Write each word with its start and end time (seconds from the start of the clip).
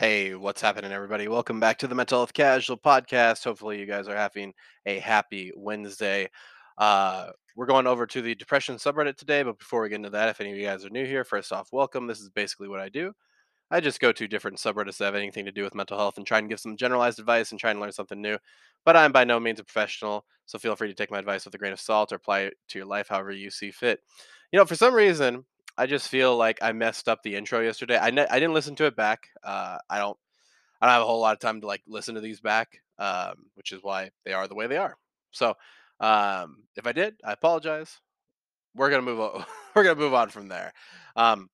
Hey, 0.00 0.34
what's 0.34 0.62
happening, 0.62 0.92
everybody? 0.92 1.28
Welcome 1.28 1.60
back 1.60 1.76
to 1.80 1.86
the 1.86 1.94
Mental 1.94 2.20
Health 2.20 2.32
Casual 2.32 2.78
Podcast. 2.78 3.44
Hopefully, 3.44 3.78
you 3.78 3.84
guys 3.84 4.08
are 4.08 4.16
having 4.16 4.54
a 4.86 4.98
happy 4.98 5.52
Wednesday. 5.54 6.30
Uh, 6.78 7.32
we're 7.54 7.66
going 7.66 7.86
over 7.86 8.06
to 8.06 8.22
the 8.22 8.34
depression 8.34 8.76
subreddit 8.76 9.18
today, 9.18 9.42
but 9.42 9.58
before 9.58 9.82
we 9.82 9.90
get 9.90 9.96
into 9.96 10.08
that, 10.08 10.30
if 10.30 10.40
any 10.40 10.52
of 10.52 10.56
you 10.56 10.64
guys 10.64 10.86
are 10.86 10.88
new 10.88 11.04
here, 11.04 11.22
first 11.22 11.52
off, 11.52 11.68
welcome. 11.70 12.06
This 12.06 12.20
is 12.20 12.30
basically 12.30 12.66
what 12.66 12.80
I 12.80 12.88
do. 12.88 13.12
I 13.70 13.80
just 13.80 14.00
go 14.00 14.10
to 14.10 14.26
different 14.26 14.56
subreddits 14.56 14.96
that 14.96 15.04
have 15.04 15.14
anything 15.14 15.44
to 15.44 15.52
do 15.52 15.64
with 15.64 15.74
mental 15.74 15.98
health 15.98 16.16
and 16.16 16.26
try 16.26 16.38
and 16.38 16.48
give 16.48 16.60
some 16.60 16.78
generalized 16.78 17.18
advice 17.18 17.50
and 17.50 17.60
try 17.60 17.70
and 17.70 17.78
learn 17.78 17.92
something 17.92 18.22
new. 18.22 18.38
But 18.86 18.96
I'm 18.96 19.12
by 19.12 19.24
no 19.24 19.38
means 19.38 19.60
a 19.60 19.64
professional, 19.64 20.24
so 20.46 20.58
feel 20.58 20.76
free 20.76 20.88
to 20.88 20.94
take 20.94 21.10
my 21.10 21.18
advice 21.18 21.44
with 21.44 21.54
a 21.54 21.58
grain 21.58 21.74
of 21.74 21.80
salt 21.80 22.10
or 22.10 22.14
apply 22.14 22.40
it 22.40 22.54
to 22.68 22.78
your 22.78 22.86
life 22.86 23.08
however 23.08 23.32
you 23.32 23.50
see 23.50 23.70
fit. 23.70 24.00
You 24.50 24.58
know, 24.58 24.64
for 24.64 24.76
some 24.76 24.94
reason, 24.94 25.44
I 25.80 25.86
just 25.86 26.08
feel 26.08 26.36
like 26.36 26.58
I 26.60 26.72
messed 26.72 27.08
up 27.08 27.22
the 27.22 27.34
intro 27.34 27.60
yesterday. 27.60 27.96
I 27.98 28.10
ne- 28.10 28.26
I 28.26 28.38
didn't 28.38 28.52
listen 28.52 28.74
to 28.76 28.84
it 28.84 28.94
back. 28.94 29.28
Uh, 29.42 29.78
I 29.88 29.98
don't 29.98 30.18
I 30.78 30.86
don't 30.86 30.92
have 30.92 31.02
a 31.02 31.06
whole 31.06 31.20
lot 31.20 31.32
of 31.32 31.40
time 31.40 31.62
to 31.62 31.66
like 31.66 31.80
listen 31.88 32.16
to 32.16 32.20
these 32.20 32.38
back, 32.38 32.82
um, 32.98 33.46
which 33.54 33.72
is 33.72 33.82
why 33.82 34.10
they 34.26 34.34
are 34.34 34.46
the 34.46 34.54
way 34.54 34.66
they 34.66 34.76
are. 34.76 34.98
So 35.30 35.54
um, 35.98 36.64
if 36.76 36.86
I 36.86 36.92
did, 36.92 37.14
I 37.24 37.32
apologize. 37.32 37.98
We're 38.74 38.90
gonna 38.90 39.00
move 39.00 39.20
on. 39.20 39.46
we're 39.74 39.84
gonna 39.84 39.98
move 39.98 40.12
on 40.12 40.28
from 40.28 40.48
there. 40.48 40.74
Um, 41.16 41.48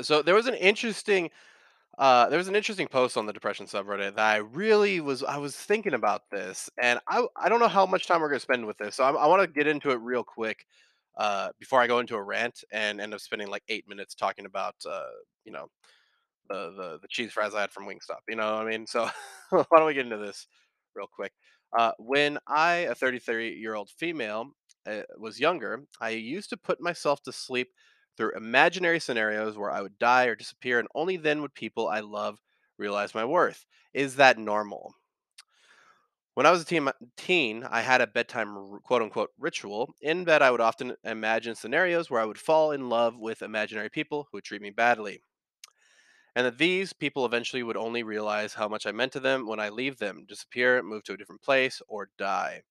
so 0.00 0.22
there 0.22 0.34
was 0.34 0.46
an 0.46 0.54
interesting 0.54 1.28
uh, 1.98 2.30
there 2.30 2.38
was 2.38 2.48
an 2.48 2.56
interesting 2.56 2.88
post 2.88 3.18
on 3.18 3.26
the 3.26 3.34
depression 3.34 3.66
subreddit 3.66 4.16
that 4.16 4.18
I 4.18 4.36
really 4.36 5.02
was 5.02 5.22
I 5.22 5.36
was 5.36 5.54
thinking 5.54 5.92
about 5.92 6.22
this, 6.30 6.70
and 6.82 7.00
I 7.06 7.26
I 7.36 7.50
don't 7.50 7.60
know 7.60 7.68
how 7.68 7.84
much 7.84 8.06
time 8.06 8.22
we're 8.22 8.30
gonna 8.30 8.40
spend 8.40 8.64
with 8.64 8.78
this, 8.78 8.94
so 8.94 9.04
I'm, 9.04 9.18
I 9.18 9.26
want 9.26 9.42
to 9.42 9.46
get 9.46 9.66
into 9.66 9.90
it 9.90 10.00
real 10.00 10.24
quick 10.24 10.64
uh, 11.18 11.50
before 11.58 11.80
I 11.82 11.86
go 11.86 11.98
into 11.98 12.16
a 12.16 12.22
rant 12.22 12.64
and 12.72 13.00
end 13.00 13.14
up 13.14 13.20
spending 13.20 13.48
like 13.48 13.64
eight 13.68 13.84
minutes 13.88 14.14
talking 14.14 14.46
about 14.46 14.74
uh, 14.88 15.02
you 15.44 15.52
know 15.52 15.68
the 16.48 16.72
the 16.76 16.98
the 17.02 17.08
cheese 17.08 17.32
fries 17.32 17.54
I 17.54 17.60
had 17.62 17.72
from 17.72 17.86
Wingstop. 17.86 18.20
You 18.28 18.36
know 18.36 18.54
what 18.56 18.66
I 18.66 18.70
mean? 18.70 18.86
So 18.86 19.08
why 19.50 19.64
don't 19.76 19.86
we 19.86 19.94
get 19.94 20.04
into 20.06 20.18
this 20.18 20.46
real 20.94 21.08
quick? 21.12 21.32
Uh, 21.78 21.92
when 21.98 22.38
I, 22.46 22.74
a 22.90 22.94
33 22.94 23.56
year 23.58 23.74
old 23.74 23.90
female, 23.98 24.50
uh, 24.86 25.02
was 25.18 25.38
younger, 25.40 25.84
I 26.00 26.10
used 26.10 26.50
to 26.50 26.56
put 26.56 26.80
myself 26.80 27.22
to 27.24 27.32
sleep 27.32 27.68
through 28.16 28.32
imaginary 28.36 29.00
scenarios 29.00 29.56
where 29.56 29.70
I 29.70 29.82
would 29.82 29.98
die 29.98 30.26
or 30.26 30.34
disappear, 30.34 30.78
and 30.78 30.88
only 30.94 31.16
then 31.16 31.42
would 31.42 31.54
people 31.54 31.88
I 31.88 32.00
love 32.00 32.38
realize 32.78 33.14
my 33.14 33.24
worth. 33.24 33.66
Is 33.94 34.16
that 34.16 34.38
normal? 34.38 34.94
When 36.38 36.46
I 36.46 36.52
was 36.52 36.62
a 36.62 36.64
teen, 36.64 36.86
uh, 36.86 36.92
teen, 37.16 37.64
I 37.64 37.80
had 37.80 38.00
a 38.00 38.06
bedtime 38.06 38.78
quote 38.84 39.02
unquote 39.02 39.30
ritual. 39.40 39.92
In 40.02 40.22
bed, 40.22 40.40
I 40.40 40.52
would 40.52 40.60
often 40.60 40.94
imagine 41.02 41.56
scenarios 41.56 42.10
where 42.10 42.20
I 42.20 42.24
would 42.24 42.38
fall 42.38 42.70
in 42.70 42.88
love 42.88 43.16
with 43.18 43.42
imaginary 43.42 43.90
people 43.90 44.22
who 44.22 44.36
would 44.36 44.44
treat 44.44 44.62
me 44.62 44.70
badly 44.70 45.20
and 46.36 46.46
that 46.46 46.56
these 46.56 46.92
people 46.92 47.26
eventually 47.26 47.64
would 47.64 47.76
only 47.76 48.04
realize 48.04 48.54
how 48.54 48.68
much 48.68 48.86
I 48.86 48.92
meant 48.92 49.10
to 49.14 49.18
them 49.18 49.48
when 49.48 49.58
I 49.58 49.68
leave 49.70 49.98
them, 49.98 50.26
disappear, 50.28 50.80
move 50.80 51.02
to 51.06 51.14
a 51.14 51.16
different 51.16 51.42
place, 51.42 51.82
or 51.88 52.08
die. 52.18 52.62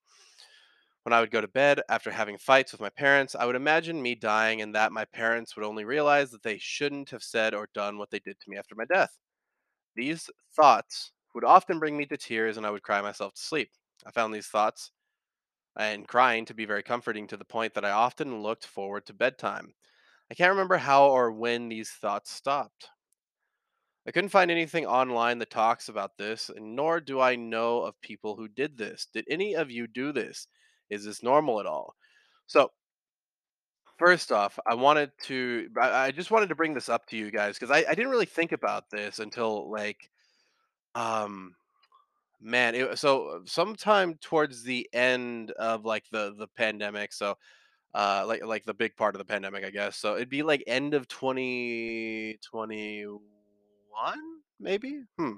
When 1.03 1.11
I 1.11 1.19
would 1.19 1.31
go 1.31 1.41
to 1.41 1.47
bed 1.49 1.81
after 1.89 2.09
having 2.09 2.37
fights 2.37 2.71
with 2.71 2.79
my 2.79 2.91
parents, 2.91 3.35
I 3.35 3.43
would 3.43 3.57
imagine 3.57 4.01
me 4.01 4.15
dying 4.15 4.61
and 4.61 4.73
that 4.75 4.93
my 4.93 5.03
parents 5.03 5.57
would 5.57 5.65
only 5.65 5.83
realize 5.83 6.31
that 6.31 6.43
they 6.43 6.57
shouldn't 6.57 7.09
have 7.09 7.21
said 7.21 7.53
or 7.53 7.67
done 7.73 7.97
what 7.97 8.11
they 8.11 8.19
did 8.19 8.39
to 8.39 8.49
me 8.49 8.55
after 8.55 8.75
my 8.75 8.85
death. 8.85 9.19
These 9.93 10.29
thoughts 10.55 11.11
would 11.37 11.43
often 11.43 11.77
bring 11.77 11.95
me 11.95 12.03
to 12.03 12.17
tears 12.17 12.57
and 12.57 12.65
I 12.65 12.71
would 12.71 12.81
cry 12.81 12.99
myself 12.99 13.35
to 13.35 13.39
sleep. 13.39 13.69
I 14.07 14.09
found 14.09 14.33
these 14.33 14.47
thoughts 14.47 14.89
and 15.77 16.07
crying 16.07 16.45
to 16.45 16.55
be 16.55 16.65
very 16.65 16.81
comforting 16.81 17.27
to 17.27 17.37
the 17.37 17.45
point 17.45 17.75
that 17.75 17.85
I 17.85 17.91
often 17.91 18.41
looked 18.41 18.65
forward 18.65 19.05
to 19.05 19.13
bedtime. 19.13 19.71
I 20.31 20.33
can't 20.33 20.49
remember 20.49 20.77
how 20.77 21.09
or 21.09 21.31
when 21.31 21.69
these 21.69 21.91
thoughts 21.91 22.31
stopped. 22.31 22.89
I 24.07 24.11
couldn't 24.11 24.31
find 24.31 24.49
anything 24.49 24.87
online 24.87 25.37
that 25.37 25.51
talks 25.51 25.89
about 25.89 26.17
this, 26.17 26.49
and 26.49 26.75
nor 26.75 26.99
do 26.99 27.21
I 27.21 27.35
know 27.35 27.83
of 27.83 28.01
people 28.01 28.35
who 28.35 28.47
did 28.47 28.75
this. 28.75 29.05
Did 29.13 29.25
any 29.29 29.53
of 29.53 29.69
you 29.69 29.85
do 29.85 30.11
this? 30.11 30.47
Is 30.89 31.05
this 31.05 31.21
normal 31.21 31.59
at 31.59 31.67
all? 31.67 31.93
So, 32.47 32.71
first 33.99 34.31
off, 34.31 34.57
I 34.65 34.73
wanted 34.73 35.11
to, 35.25 35.69
I, 35.79 36.09
just 36.09 36.31
wanted 36.31 36.49
to 36.49 36.55
bring 36.55 36.73
this 36.73 36.89
up 36.89 37.05
to 37.09 37.15
you 37.15 37.29
guys 37.29 37.59
because 37.59 37.69
I, 37.69 37.85
I 37.87 37.93
didn't 37.93 38.09
really 38.09 38.25
think 38.25 38.53
about 38.53 38.89
this 38.89 39.19
until 39.19 39.69
like, 39.69 40.09
um, 40.95 41.55
man, 42.41 42.75
it, 42.75 42.97
so 42.97 43.41
sometime 43.45 44.15
towards 44.15 44.63
the 44.63 44.87
end 44.93 45.51
of 45.51 45.85
like 45.85 46.05
the 46.11 46.33
the 46.37 46.47
pandemic. 46.47 47.13
So, 47.13 47.35
uh, 47.93 48.25
like 48.27 48.45
like 48.45 48.65
the 48.65 48.73
big 48.73 48.95
part 48.95 49.15
of 49.15 49.19
the 49.19 49.25
pandemic, 49.25 49.65
I 49.65 49.69
guess. 49.69 49.97
So 49.97 50.15
it'd 50.15 50.29
be 50.29 50.43
like 50.43 50.63
end 50.67 50.93
of 50.93 51.07
2021, 51.07 53.19
maybe. 54.59 55.01
Hmm. 55.17 55.33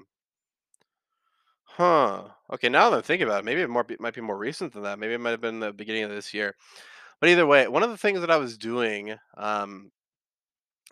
Huh. 1.63 2.23
Okay, 2.51 2.67
now 2.67 2.89
that 2.89 2.97
I'm 2.97 3.03
thinking 3.03 3.27
about 3.27 3.39
it, 3.39 3.45
maybe 3.45 3.61
it 3.61 3.69
more 3.69 3.83
be, 3.83 3.95
might 3.99 4.13
be 4.13 4.21
more 4.21 4.37
recent 4.37 4.73
than 4.73 4.83
that. 4.83 4.99
Maybe 4.99 5.13
it 5.13 5.21
might 5.21 5.31
have 5.31 5.41
been 5.41 5.59
the 5.59 5.71
beginning 5.71 6.03
of 6.03 6.09
this 6.09 6.33
year. 6.33 6.55
But 7.19 7.29
either 7.29 7.45
way, 7.45 7.67
one 7.67 7.83
of 7.83 7.89
the 7.89 7.97
things 7.97 8.21
that 8.21 8.31
I 8.31 8.37
was 8.37 8.57
doing 8.57 9.15
um, 9.37 9.91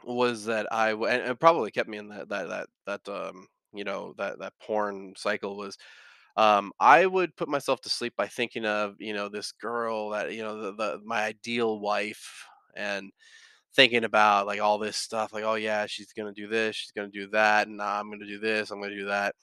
was 0.03 0.45
that 0.45 0.67
I 0.71 0.91
and 0.91 1.31
it 1.31 1.39
probably 1.39 1.71
kept 1.71 1.89
me 1.89 1.97
in 1.97 2.09
that 2.09 2.29
that 2.29 2.49
that 2.49 2.67
that 2.85 3.09
um 3.09 3.47
you 3.73 3.83
know 3.83 4.13
that 4.17 4.39
that 4.39 4.53
porn 4.61 5.13
cycle 5.17 5.57
was 5.57 5.77
um 6.37 6.71
I 6.79 7.05
would 7.05 7.35
put 7.35 7.49
myself 7.49 7.81
to 7.81 7.89
sleep 7.89 8.13
by 8.17 8.27
thinking 8.27 8.65
of 8.65 8.95
you 8.99 9.13
know 9.13 9.29
this 9.29 9.51
girl 9.53 10.11
that 10.11 10.33
you 10.33 10.43
know 10.43 10.61
the, 10.61 10.73
the 10.73 11.01
my 11.05 11.23
ideal 11.25 11.79
wife 11.79 12.45
and 12.75 13.11
thinking 13.75 14.03
about 14.05 14.47
like 14.47 14.61
all 14.61 14.79
this 14.79 14.97
stuff 14.97 15.33
like 15.33 15.43
oh 15.45 15.55
yeah 15.55 15.85
she's 15.87 16.13
gonna 16.13 16.33
do 16.33 16.47
this 16.47 16.75
she's 16.75 16.91
gonna 16.91 17.09
do 17.09 17.27
that 17.29 17.67
and 17.67 17.81
I'm 17.81 18.11
gonna 18.11 18.25
do 18.27 18.39
this 18.39 18.71
I'm 18.71 18.81
gonna 18.81 18.95
do 18.95 19.07
that 19.07 19.35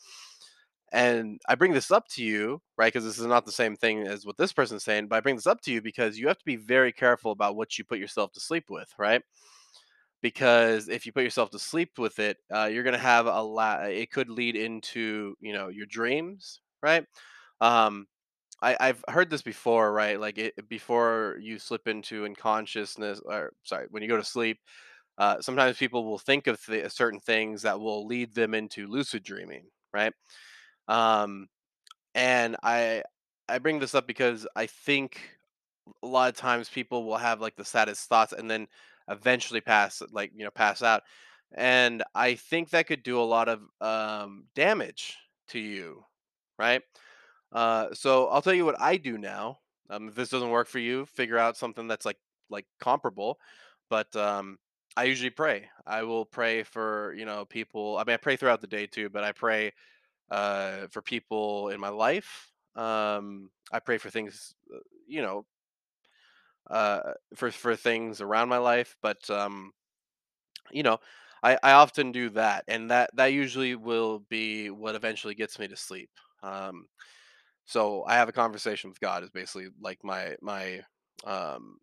and 0.93 1.41
I 1.49 1.57
bring 1.57 1.73
this 1.73 1.91
up 1.91 2.07
to 2.11 2.23
you, 2.23 2.61
right? 2.79 2.93
Because 2.93 3.05
this 3.05 3.19
is 3.19 3.27
not 3.27 3.45
the 3.45 3.53
same 3.53 3.75
thing 3.77 4.07
as 4.07 4.25
what 4.25 4.37
this 4.37 4.53
person's 4.53 4.85
saying, 4.85 5.09
but 5.09 5.17
I 5.17 5.21
bring 5.21 5.35
this 5.35 5.47
up 5.47 5.61
to 5.63 5.73
you 5.73 5.83
because 5.83 6.19
you 6.19 6.29
have 6.29 6.39
to 6.39 6.45
be 6.45 6.57
very 6.57 6.93
careful 6.93 7.33
about 7.33 7.57
what 7.57 7.77
you 7.79 7.85
put 7.85 7.99
yourself 7.99 8.33
to 8.33 8.41
sleep 8.41 8.65
with, 8.71 8.89
right? 8.99 9.23
Because 10.25 10.89
if 10.89 11.07
you 11.07 11.13
put 11.13 11.25
yourself 11.25 11.51
to 11.53 11.61
sleep 11.61 11.99
with 12.01 12.19
it, 12.19 12.39
uh, 12.55 12.67
you're 12.73 12.85
going 12.85 12.95
to 12.95 13.01
have 13.01 13.27
a 13.29 13.43
lot. 13.43 13.93
It 13.93 14.11
could 14.11 14.31
lead 14.31 14.57
into, 14.57 15.37
you 15.41 15.55
know, 15.55 15.69
your 15.69 15.87
dreams, 15.87 16.63
right? 16.83 17.07
Um, 17.61 18.07
I, 18.63 18.77
I've 18.81 19.05
heard 19.09 19.31
this 19.31 19.43
before, 19.43 19.93
right? 19.93 20.21
Like 20.21 20.39
it, 20.39 20.69
before 20.69 21.39
you 21.41 21.59
slip 21.59 21.89
into 21.89 22.27
unconsciousness, 22.27 23.21
or 23.25 23.53
sorry, 23.65 23.87
when 23.91 24.03
you 24.03 24.09
go 24.11 24.19
to 24.19 24.25
sleep, 24.25 24.61
uh, 25.19 25.41
sometimes 25.43 25.79
people 25.79 26.05
will 26.05 26.19
think 26.19 26.47
of 26.47 26.65
th- 26.65 26.91
certain 26.93 27.21
things 27.21 27.63
that 27.63 27.81
will 27.81 28.07
lead 28.07 28.35
them 28.35 28.55
into 28.55 28.87
lucid 28.87 29.25
dreaming, 29.25 29.67
right? 29.95 30.13
Um, 30.89 31.49
and 32.15 32.57
I 32.63 33.03
I 33.49 33.59
bring 33.59 33.79
this 33.79 33.95
up 33.95 34.07
because 34.07 34.47
I 34.57 34.67
think 34.67 35.21
a 36.03 36.07
lot 36.07 36.29
of 36.31 36.37
times 36.37 36.69
people 36.69 37.05
will 37.05 37.17
have 37.19 37.41
like 37.41 37.57
the 37.57 37.65
saddest 37.65 38.09
thoughts 38.09 38.33
and 38.33 38.51
then 38.51 38.67
eventually 39.09 39.61
pass 39.61 40.03
like 40.13 40.33
you 40.35 40.45
know 40.45 40.51
pass 40.51 40.83
out. 40.83 41.03
And 41.57 42.03
I 42.15 42.35
think 42.35 42.71
that 42.71 42.87
could 42.87 43.03
do 43.03 43.21
a 43.21 43.23
lot 43.25 43.49
of 43.49 43.63
um 43.81 44.47
damage 44.55 45.17
to 45.49 45.59
you, 45.59 46.05
right? 46.59 46.83
Uh 47.53 47.89
so 47.95 48.29
I'll 48.29 48.43
tell 48.43 48.55
you 48.55 48.65
what 48.65 48.81
I 48.81 48.97
do 48.97 49.19
now. 49.19 49.59
Um 49.91 50.09
if 50.09 50.15
this 50.15 50.31
doesn't 50.31 50.51
work 50.51 50.69
for 50.69 50.79
you, 50.79 51.07
figure 51.07 51.39
out 51.39 51.57
something 51.57 51.89
that's 51.89 52.07
like 52.07 52.19
like 52.51 52.67
comparable. 52.81 53.39
But 53.91 54.15
um 54.17 54.59
I 54.97 55.05
usually 55.05 55.31
pray. 55.31 55.69
I 55.87 56.05
will 56.05 56.25
pray 56.25 56.63
for, 56.63 57.15
you 57.15 57.25
know, 57.25 57.45
people. 57.45 57.99
I 57.99 58.05
mean, 58.05 58.15
I 58.15 58.19
pray 58.19 58.37
throughout 58.37 58.61
the 58.61 58.69
day 58.69 58.87
too, 58.87 59.11
but 59.11 59.25
I 59.25 59.33
pray 59.33 59.73
uh, 60.31 60.89
for 60.89 61.03
people 61.03 61.71
in 61.71 61.81
my 61.81 61.89
life. 61.91 62.53
Um, 62.77 63.51
I 63.73 63.81
pray 63.81 63.99
for 63.99 64.11
things, 64.11 64.55
uh, 64.75 64.79
you 65.07 65.23
know, 65.23 65.47
uh, 66.71 67.13
for 67.35 67.51
for 67.51 67.77
things 67.77 68.21
around 68.21 68.49
my 68.49 68.59
life, 68.59 68.97
but 69.03 69.29
um, 69.31 69.73
you 70.71 70.83
know, 70.83 70.99
I, 71.43 71.59
I 71.63 71.73
often 71.73 72.13
do 72.13 72.31
that, 72.31 72.65
and 72.69 72.91
that 72.91 73.11
that 73.15 73.33
usually 73.33 73.75
will 73.75 74.21
be 74.29 74.71
what 74.71 74.95
eventually 74.95 75.35
gets 75.35 75.59
me 75.59 75.69
to 75.69 75.77
sleep. 75.77 76.11
Um, 76.43 76.87
so 77.67 78.05
I 78.07 78.15
have 78.15 78.29
a 78.29 78.33
conversation 78.33 78.91
with 78.91 79.01
God 79.01 79.23
is 79.23 79.31
basically 79.31 79.69
like 79.81 80.03
my 80.05 80.37
my 80.41 80.81
um, 81.25 81.79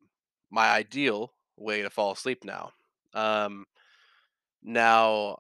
my 0.52 0.70
ideal 0.72 1.34
way 1.58 1.82
to 1.82 1.90
fall 1.90 2.12
asleep 2.12 2.44
now. 2.44 2.72
Um, 3.14 3.66
now 4.64 5.38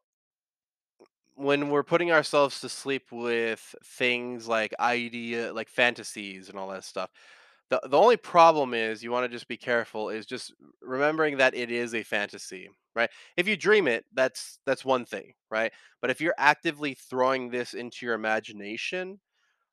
when 1.35 1.69
we're 1.69 1.83
putting 1.83 2.11
ourselves 2.11 2.59
to 2.61 2.69
sleep 2.69 3.11
with 3.11 3.73
things 3.83 4.47
like 4.47 4.73
idea 4.79 5.51
like 5.53 5.69
fantasies 5.69 6.49
and 6.49 6.57
all 6.57 6.69
that 6.69 6.83
stuff 6.83 7.09
the, 7.71 7.79
the 7.89 7.97
only 7.97 8.17
problem 8.17 8.73
is 8.75 9.01
you 9.01 9.11
want 9.11 9.23
to 9.23 9.35
just 9.35 9.47
be 9.47 9.57
careful 9.57 10.09
is 10.09 10.25
just 10.27 10.53
remembering 10.81 11.37
that 11.37 11.55
it 11.55 11.71
is 11.71 11.95
a 11.95 12.03
fantasy 12.03 12.69
right? 12.93 13.09
If 13.37 13.47
you 13.47 13.55
dream 13.55 13.87
it 13.87 14.05
that's 14.13 14.59
that's 14.65 14.85
one 14.85 15.05
thing 15.05 15.33
right? 15.49 15.71
But 16.01 16.11
if 16.11 16.21
you're 16.21 16.35
actively 16.37 16.93
throwing 16.93 17.49
this 17.49 17.73
into 17.73 18.05
your 18.05 18.15
imagination 18.15 19.19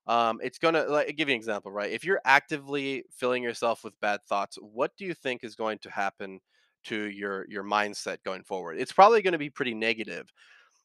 um 0.06 0.41
it's 0.43 0.59
gonna 0.59 0.85
like 0.85 1.15
give 1.17 1.29
you 1.29 1.35
an 1.35 1.39
example 1.39 1.73
right? 1.73 1.91
If 1.91 2.05
you're 2.05 2.23
actively 2.25 3.05
filling 3.11 3.43
yourself 3.43 3.85
with 3.85 4.00
bad 4.00 4.21
thoughts 4.29 4.56
what 4.62 4.93
do 4.97 5.05
you 5.05 5.12
think 5.15 5.45
is 5.45 5.56
going 5.56 5.79
to 5.81 5.91
happen 5.91 6.41
to 6.85 7.11
your 7.11 7.47
your 7.49 7.65
mindset 7.65 8.19
going 8.25 8.45
forward? 8.45 8.79
It's 8.79 8.93
probably 8.93 9.21
going 9.23 9.33
to 9.33 9.39
be 9.39 9.50
pretty 9.50 9.75
negative. 9.75 10.33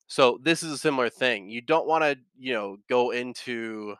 So 0.07 0.39
this 0.43 0.63
is 0.63 0.71
a 0.71 0.77
similar 0.77 1.09
thing. 1.09 1.49
You 1.49 1.61
don't 1.61 1.87
want 1.87 2.03
to, 2.03 2.17
you 2.37 2.53
know, 2.53 2.77
go 2.89 3.11
into 3.11 3.95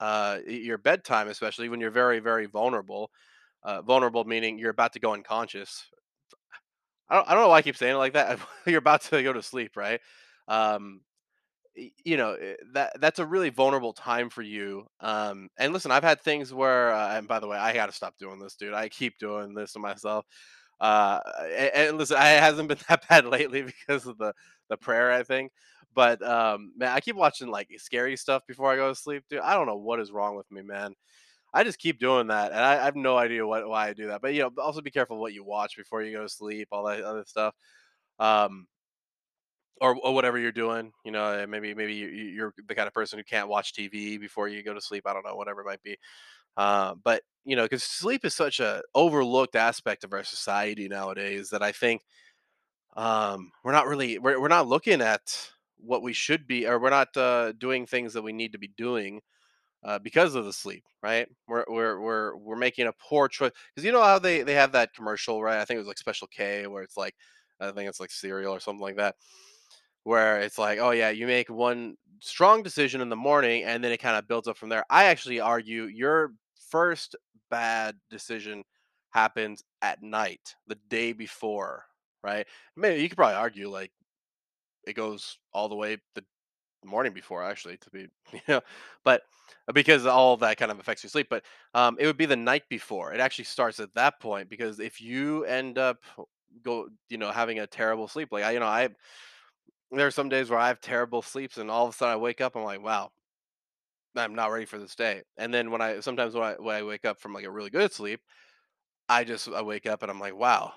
uh, 0.00 0.38
your 0.46 0.78
bedtime, 0.78 1.28
especially 1.28 1.68
when 1.68 1.80
you're 1.80 1.90
very, 1.90 2.20
very 2.20 2.46
vulnerable. 2.46 3.10
Uh, 3.62 3.82
vulnerable 3.82 4.24
meaning 4.24 4.58
you're 4.58 4.70
about 4.70 4.92
to 4.92 5.00
go 5.00 5.12
unconscious. 5.14 5.86
I 7.08 7.16
don't, 7.16 7.28
I 7.28 7.34
don't 7.34 7.42
know 7.44 7.48
why 7.48 7.58
I 7.58 7.62
keep 7.62 7.76
saying 7.76 7.94
it 7.94 7.98
like 7.98 8.14
that. 8.14 8.38
you're 8.66 8.78
about 8.78 9.02
to 9.02 9.22
go 9.22 9.32
to 9.32 9.42
sleep, 9.42 9.76
right? 9.76 10.00
Um, 10.48 11.00
you 12.04 12.16
know 12.16 12.34
eh, 12.34 12.54
that 12.72 13.00
that's 13.00 13.18
a 13.18 13.26
really 13.26 13.50
vulnerable 13.50 13.92
time 13.92 14.30
for 14.30 14.42
you. 14.42 14.86
Um, 15.00 15.48
and 15.58 15.72
listen, 15.72 15.90
I've 15.90 16.02
had 16.04 16.22
things 16.22 16.52
where, 16.52 16.92
uh, 16.92 17.16
and 17.18 17.28
by 17.28 17.40
the 17.40 17.48
way, 17.48 17.58
I 17.58 17.74
got 17.74 17.86
to 17.86 17.92
stop 17.92 18.14
doing 18.18 18.38
this, 18.38 18.56
dude. 18.56 18.74
I 18.74 18.88
keep 18.88 19.18
doing 19.18 19.54
this 19.54 19.72
to 19.74 19.78
myself. 19.78 20.24
Uh, 20.80 21.20
and, 21.56 21.70
and 21.74 21.98
listen, 21.98 22.16
it 22.18 22.40
hasn't 22.40 22.68
been 22.68 22.78
that 22.88 23.08
bad 23.08 23.26
lately 23.26 23.62
because 23.62 24.06
of 24.06 24.18
the 24.18 24.32
the 24.70 24.76
prayer, 24.76 25.12
I 25.12 25.22
think. 25.22 25.52
But 25.96 26.22
um, 26.22 26.74
man, 26.78 26.90
I 26.92 27.00
keep 27.00 27.16
watching 27.16 27.48
like 27.50 27.70
scary 27.78 28.16
stuff 28.18 28.44
before 28.48 28.72
I 28.72 28.76
go 28.76 28.90
to 28.90 28.96
sleep, 28.96 29.24
dude. 29.30 29.40
I 29.40 29.54
don't 29.54 29.66
know 29.68 29.78
what 29.78 30.00
is 30.00 30.12
wrong 30.12 30.36
with 30.36 30.50
me, 30.52 30.62
man. 30.62 30.94
I 31.54 31.64
just 31.64 31.78
keep 31.78 31.98
doing 32.00 32.28
that, 32.28 32.52
and 32.52 32.60
I, 32.60 32.74
I 32.82 32.84
have 32.86 32.96
no 32.96 33.16
idea 33.18 33.46
what 33.46 33.68
why 33.68 33.88
I 33.88 33.94
do 33.94 34.08
that. 34.08 34.22
But 34.22 34.34
you 34.34 34.42
know, 34.42 34.50
also 34.62 34.82
be 34.82 34.90
careful 34.92 35.18
what 35.18 35.34
you 35.34 35.44
watch 35.44 35.76
before 35.76 36.02
you 36.02 36.12
go 36.16 36.22
to 36.22 36.28
sleep, 36.30 36.68
all 36.72 36.84
that 36.86 37.02
other 37.02 37.24
stuff, 37.26 37.54
um, 38.20 38.66
or, 39.80 39.96
or 40.02 40.14
whatever 40.14 40.38
you're 40.38 40.52
doing. 40.52 40.92
You 41.04 41.12
know, 41.12 41.44
maybe 41.48 41.74
maybe 41.74 41.94
you, 41.94 42.08
you- 42.08 42.24
you're 42.30 42.54
the 42.66 42.74
kind 42.74 42.86
of 42.88 42.94
person 42.94 43.18
who 43.18 43.24
can't 43.24 43.48
watch 43.48 43.72
TV 43.74 44.18
before 44.18 44.48
you 44.48 44.62
go 44.62 44.74
to 44.74 44.80
sleep. 44.80 45.04
I 45.06 45.12
don't 45.12 45.24
know, 45.26 45.34
whatever 45.36 45.60
it 45.60 45.66
might 45.66 45.82
be. 45.82 45.96
Uh, 46.56 46.94
but 47.04 47.22
you 47.44 47.56
know, 47.56 47.64
because 47.64 47.84
sleep 47.84 48.24
is 48.24 48.34
such 48.34 48.60
a 48.60 48.82
overlooked 48.94 49.56
aspect 49.56 50.04
of 50.04 50.12
our 50.12 50.24
society 50.24 50.88
nowadays 50.88 51.50
that 51.50 51.62
I 51.62 51.72
think 51.72 52.02
um, 52.96 53.52
we're 53.64 53.72
not 53.72 53.86
really 53.88 54.18
we're, 54.18 54.40
we're 54.40 54.48
not 54.48 54.68
looking 54.68 55.02
at 55.02 55.22
what 55.78 56.02
we 56.02 56.12
should 56.12 56.46
be, 56.46 56.66
or 56.66 56.78
we're 56.78 56.90
not 56.90 57.16
uh, 57.16 57.52
doing 57.52 57.86
things 57.86 58.12
that 58.14 58.22
we 58.22 58.32
need 58.32 58.52
to 58.52 58.58
be 58.58 58.70
doing 58.76 59.20
uh, 59.84 59.98
because 59.98 60.34
of 60.34 60.44
the 60.44 60.52
sleep, 60.52 60.84
right? 61.02 61.28
We're 61.48 61.64
we're 61.68 62.00
we're 62.00 62.36
we're 62.36 62.56
making 62.56 62.86
a 62.88 62.92
poor 62.92 63.28
choice 63.28 63.52
because 63.74 63.84
you 63.84 63.92
know 63.92 64.02
how 64.02 64.18
they 64.18 64.42
they 64.42 64.54
have 64.54 64.72
that 64.72 64.94
commercial, 64.94 65.42
right? 65.42 65.60
I 65.60 65.64
think 65.64 65.76
it 65.76 65.80
was 65.80 65.88
like 65.88 65.98
Special 65.98 66.26
K, 66.28 66.66
where 66.66 66.82
it's 66.82 66.96
like 66.96 67.14
I 67.60 67.70
think 67.70 67.88
it's 67.88 68.00
like 68.00 68.10
cereal 68.10 68.52
or 68.54 68.60
something 68.60 68.82
like 68.82 68.96
that, 68.96 69.16
where 70.04 70.40
it's 70.40 70.58
like, 70.58 70.78
oh 70.78 70.90
yeah, 70.90 71.10
you 71.10 71.26
make 71.26 71.50
one 71.50 71.96
strong 72.20 72.62
decision 72.62 73.00
in 73.00 73.08
the 73.08 73.16
morning 73.16 73.64
and 73.64 73.82
then 73.82 73.92
it 73.92 73.98
kind 73.98 74.16
of 74.16 74.28
builds 74.28 74.48
up 74.48 74.56
from 74.56 74.68
there. 74.68 74.84
I 74.90 75.04
actually 75.04 75.40
argue 75.40 75.84
your 75.84 76.32
first 76.70 77.16
bad 77.50 77.96
decision 78.10 78.64
happens 79.10 79.62
at 79.82 80.02
night, 80.02 80.54
the 80.66 80.78
day 80.88 81.12
before, 81.12 81.84
right? 82.22 82.46
Maybe 82.76 83.02
you 83.02 83.08
could 83.08 83.18
probably 83.18 83.36
argue 83.36 83.68
like 83.68 83.92
it 84.86 84.94
goes 84.94 85.38
all 85.52 85.68
the 85.68 85.74
way 85.74 85.98
the 86.14 86.24
morning 86.84 87.12
before 87.12 87.42
actually 87.42 87.76
to 87.78 87.90
be 87.90 88.06
you 88.32 88.40
know 88.48 88.60
but 89.04 89.22
uh, 89.68 89.72
because 89.72 90.06
all 90.06 90.34
of 90.34 90.40
that 90.40 90.56
kind 90.56 90.70
of 90.70 90.78
affects 90.78 91.02
your 91.02 91.10
sleep 91.10 91.26
but 91.28 91.42
um 91.74 91.96
it 91.98 92.06
would 92.06 92.16
be 92.16 92.26
the 92.26 92.36
night 92.36 92.62
before 92.68 93.12
it 93.12 93.20
actually 93.20 93.44
starts 93.44 93.80
at 93.80 93.92
that 93.94 94.20
point 94.20 94.48
because 94.48 94.78
if 94.78 95.00
you 95.00 95.44
end 95.44 95.78
up 95.78 95.98
go 96.62 96.88
you 97.08 97.18
know 97.18 97.30
having 97.30 97.58
a 97.58 97.66
terrible 97.66 98.08
sleep 98.08 98.28
like 98.30 98.44
i 98.44 98.52
you 98.52 98.60
know 98.60 98.66
i 98.66 98.88
there 99.90 100.06
are 100.06 100.12
some 100.12 100.28
days 100.28 100.48
where 100.48 100.58
i 100.58 100.68
have 100.68 100.80
terrible 100.80 101.22
sleeps 101.22 101.58
and 101.58 101.70
all 101.70 101.86
of 101.86 101.94
a 101.94 101.96
sudden 101.96 102.14
i 102.14 102.16
wake 102.16 102.40
up 102.40 102.56
i'm 102.56 102.64
like 102.64 102.82
wow 102.82 103.10
i'm 104.16 104.34
not 104.34 104.50
ready 104.50 104.64
for 104.64 104.78
this 104.78 104.94
day. 104.94 105.22
And 105.36 105.52
then 105.52 105.70
when 105.70 105.80
i 105.80 106.00
sometimes 106.00 106.34
when 106.34 106.44
i 106.44 106.54
when 106.54 106.76
i 106.76 106.82
wake 106.82 107.04
up 107.04 107.20
from 107.20 107.32
like 107.32 107.44
a 107.44 107.50
really 107.50 107.70
good 107.70 107.92
sleep 107.92 108.20
i 109.08 109.24
just 109.24 109.48
i 109.48 109.62
wake 109.62 109.86
up 109.86 110.02
and 110.02 110.10
i'm 110.10 110.20
like 110.20 110.34
wow 110.34 110.72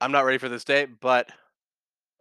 i'm 0.00 0.12
not 0.12 0.24
ready 0.24 0.38
for 0.38 0.48
this 0.48 0.64
day 0.64 0.86
but 1.00 1.28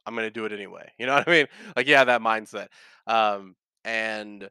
i'm 0.05 0.15
gonna 0.15 0.29
do 0.29 0.45
it 0.45 0.51
anyway 0.51 0.89
you 0.97 1.05
know 1.05 1.13
what 1.15 1.27
i 1.27 1.31
mean? 1.31 1.47
Like 1.75 1.88
yeah 1.88 2.03
that 2.03 2.21
mindset 2.21 2.67
um 3.07 3.55
and 3.85 4.50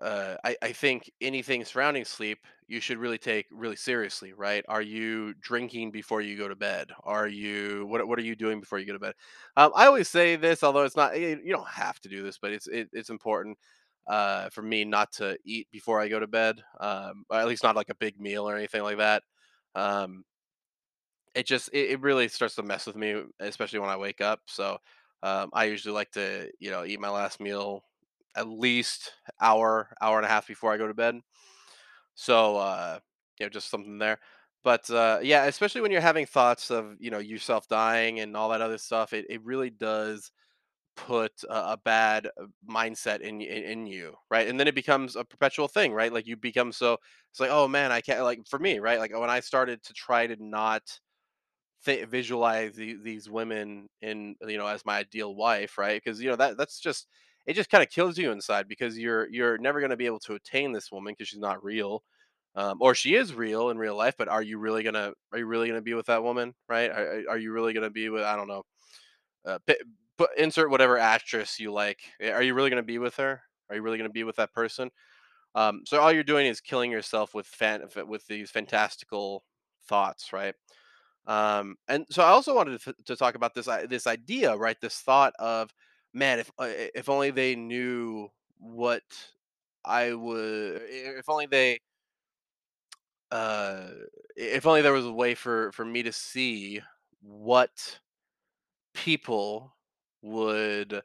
uh, 0.00 0.36
I, 0.44 0.56
I 0.60 0.72
think 0.72 1.10
anything 1.22 1.64
surrounding 1.64 2.04
sleep 2.04 2.38
you 2.68 2.80
should 2.80 2.98
really 2.98 3.18
take 3.18 3.46
really 3.50 3.76
seriously 3.76 4.32
right? 4.34 4.64
Are 4.68 4.82
you 4.82 5.32
drinking 5.40 5.90
before 5.90 6.20
you 6.20 6.36
go 6.36 6.48
to 6.48 6.56
bed? 6.56 6.90
Are 7.04 7.28
you 7.28 7.86
what, 7.86 8.06
what 8.06 8.18
are 8.18 8.22
you 8.22 8.36
doing 8.36 8.60
before 8.60 8.78
you 8.78 8.86
go 8.86 8.92
to 8.92 8.98
bed? 8.98 9.14
Um, 9.56 9.72
i 9.74 9.86
always 9.86 10.08
say 10.08 10.36
this 10.36 10.62
although 10.62 10.84
it's 10.84 10.96
not 10.96 11.18
you 11.18 11.40
you 11.42 11.52
don't 11.52 11.68
have 11.68 11.98
to 12.00 12.08
do 12.08 12.22
this 12.22 12.38
but 12.38 12.52
it's 12.52 12.66
it, 12.66 12.88
it's 12.92 13.10
important 13.10 13.56
uh, 14.06 14.48
for 14.50 14.62
me 14.62 14.84
not 14.84 15.10
to 15.12 15.36
eat 15.44 15.66
before 15.72 16.00
i 16.00 16.08
go 16.08 16.20
to 16.20 16.26
bed 16.26 16.62
um, 16.80 17.24
or 17.30 17.38
at 17.38 17.48
least 17.48 17.64
not 17.64 17.74
like 17.76 17.88
a 17.88 17.94
big 17.96 18.20
meal 18.20 18.48
or 18.48 18.56
anything 18.56 18.82
like 18.82 18.98
that 18.98 19.22
um, 19.74 20.24
it 21.36 21.46
just 21.46 21.70
it, 21.72 21.90
it 21.92 22.00
really 22.02 22.28
starts 22.28 22.56
to 22.56 22.64
mess 22.64 22.86
with 22.86 22.96
me 22.96 23.22
especially 23.40 23.78
when 23.80 23.90
i 23.90 23.96
wake 23.96 24.20
up 24.22 24.40
so 24.46 24.78
um, 25.22 25.50
i 25.54 25.64
usually 25.64 25.94
like 25.94 26.10
to 26.12 26.50
you 26.60 26.70
know 26.70 26.84
eat 26.84 27.00
my 27.00 27.10
last 27.10 27.40
meal 27.40 27.82
at 28.36 28.48
least 28.48 29.12
hour 29.40 29.90
hour 30.02 30.18
and 30.18 30.26
a 30.26 30.30
half 30.30 30.46
before 30.48 30.72
i 30.72 30.76
go 30.78 30.88
to 30.88 30.94
bed. 30.94 31.16
So 32.14 32.56
uh 32.56 32.98
you 33.38 33.46
know 33.46 33.50
just 33.50 33.70
something 33.70 33.98
there. 33.98 34.18
But 34.64 34.88
uh 34.90 35.20
yeah 35.22 35.44
especially 35.46 35.80
when 35.80 35.90
you're 35.92 36.00
having 36.00 36.26
thoughts 36.26 36.70
of 36.70 36.96
you 36.98 37.10
know 37.10 37.18
yourself 37.18 37.68
dying 37.68 38.20
and 38.20 38.36
all 38.36 38.48
that 38.50 38.60
other 38.62 38.78
stuff 38.78 39.12
it, 39.12 39.26
it 39.30 39.44
really 39.44 39.70
does 39.70 40.30
put 40.96 41.32
a, 41.50 41.72
a 41.72 41.78
bad 41.84 42.26
uh, 42.40 42.46
mindset 42.70 43.20
in, 43.20 43.40
in 43.42 43.64
in 43.64 43.86
you 43.86 44.14
right? 44.30 44.48
And 44.48 44.58
then 44.60 44.68
it 44.68 44.74
becomes 44.74 45.16
a 45.16 45.24
perpetual 45.24 45.68
thing 45.68 45.92
right? 45.92 46.12
Like 46.12 46.26
you 46.26 46.36
become 46.36 46.72
so 46.72 46.98
it's 47.30 47.40
like 47.40 47.50
oh 47.52 47.68
man 47.68 47.92
i 47.92 48.00
can't 48.00 48.22
like 48.24 48.40
for 48.48 48.58
me 48.58 48.78
right? 48.80 48.98
Like 49.00 49.18
when 49.18 49.30
i 49.30 49.40
started 49.40 49.82
to 49.84 49.94
try 49.94 50.26
to 50.26 50.36
not 50.44 50.82
th- 51.86 52.08
visualize 52.08 52.74
the, 52.76 52.98
these 53.04 53.30
women 53.30 53.88
in 54.02 54.36
you 54.48 54.58
know 54.58 54.68
as 54.68 54.86
my 54.86 54.98
ideal 54.98 55.34
wife 55.36 55.78
right? 55.78 56.02
Because 56.04 56.22
you 56.22 56.30
know 56.30 56.36
that 56.36 56.58
that's 56.58 56.80
just 56.80 57.08
it 57.46 57.54
just 57.54 57.70
kind 57.70 57.84
of 57.84 57.90
kills 57.90 58.18
you 58.18 58.32
inside 58.32 58.68
because 58.68 58.98
you're 58.98 59.28
you're 59.30 59.58
never 59.58 59.80
going 59.80 59.90
to 59.92 59.96
be 59.98 60.06
able 60.06 60.20
to 60.20 60.34
attain 60.34 60.72
this 60.72 60.92
woman 60.92 61.14
because 61.14 61.28
she's 61.28 61.40
not 61.40 61.64
real 61.64 62.04
um, 62.56 62.78
or 62.80 62.94
she 62.94 63.14
is 63.16 63.34
real 63.34 63.70
in 63.70 63.78
real 63.78 63.96
life 63.96 64.16
but 64.18 64.28
are 64.28 64.42
you 64.42 64.58
really 64.58 64.82
gonna 64.84 65.12
are 65.32 65.38
you 65.38 65.46
really 65.46 65.68
gonna 65.68 65.82
be 65.82 65.94
with 65.94 66.06
that 66.06 66.22
woman 66.24 66.54
right? 66.68 66.90
Are, 66.90 67.22
are 67.30 67.38
you 67.38 67.52
really 67.52 67.74
gonna 67.74 67.90
be 67.90 68.10
with 68.10 68.24
i 68.24 68.36
don't 68.36 68.48
know 68.48 68.64
uh, 69.44 69.58
pi- 69.66 69.76
put 70.18 70.30
insert 70.36 70.70
whatever 70.70 70.98
actress 70.98 71.58
you 71.60 71.72
like 71.72 72.00
Eh, 72.20 72.30
are 72.30 72.42
you 72.42 72.54
really 72.54 72.70
gonna 72.70 72.82
be 72.82 72.98
with 72.98 73.16
her? 73.16 73.42
Are 73.70 73.76
you 73.76 73.82
really 73.82 73.98
gonna 73.98 74.10
be 74.10 74.24
with 74.24 74.36
that 74.36 74.52
person? 74.52 74.90
Um, 75.54 75.82
so 75.86 76.00
all 76.00 76.12
you're 76.12 76.24
doing 76.24 76.46
is 76.46 76.60
killing 76.60 76.90
yourself 76.92 77.34
with 77.34 77.46
fan 77.46 77.82
with 78.08 78.26
these 78.28 78.50
fantastical 78.50 79.44
thoughts 79.88 80.32
right 80.32 80.54
um, 81.26 81.76
and 81.88 82.06
so 82.10 82.22
I 82.22 82.28
also 82.28 82.54
wanted 82.54 82.80
to, 82.82 82.94
to 83.06 83.16
talk 83.16 83.34
about 83.34 83.54
this 83.54 83.68
this 83.88 84.06
idea, 84.06 84.56
right? 84.56 84.80
This 84.80 84.98
thought 85.00 85.32
of, 85.38 85.72
man, 86.14 86.38
if 86.40 86.50
uh, 86.58 86.68
if 86.70 87.08
only 87.08 87.30
they 87.30 87.56
knew 87.56 88.28
what 88.58 89.02
I 89.84 90.14
would, 90.14 90.82
if 90.88 91.28
only 91.28 91.46
they, 91.46 91.80
uh, 93.30 93.88
if 94.36 94.66
only 94.66 94.82
there 94.82 94.92
was 94.92 95.06
a 95.06 95.12
way 95.12 95.34
for 95.34 95.72
for 95.72 95.84
me 95.84 96.02
to 96.02 96.12
see 96.12 96.80
what 97.22 97.98
people 98.94 99.74
would, 100.22 101.02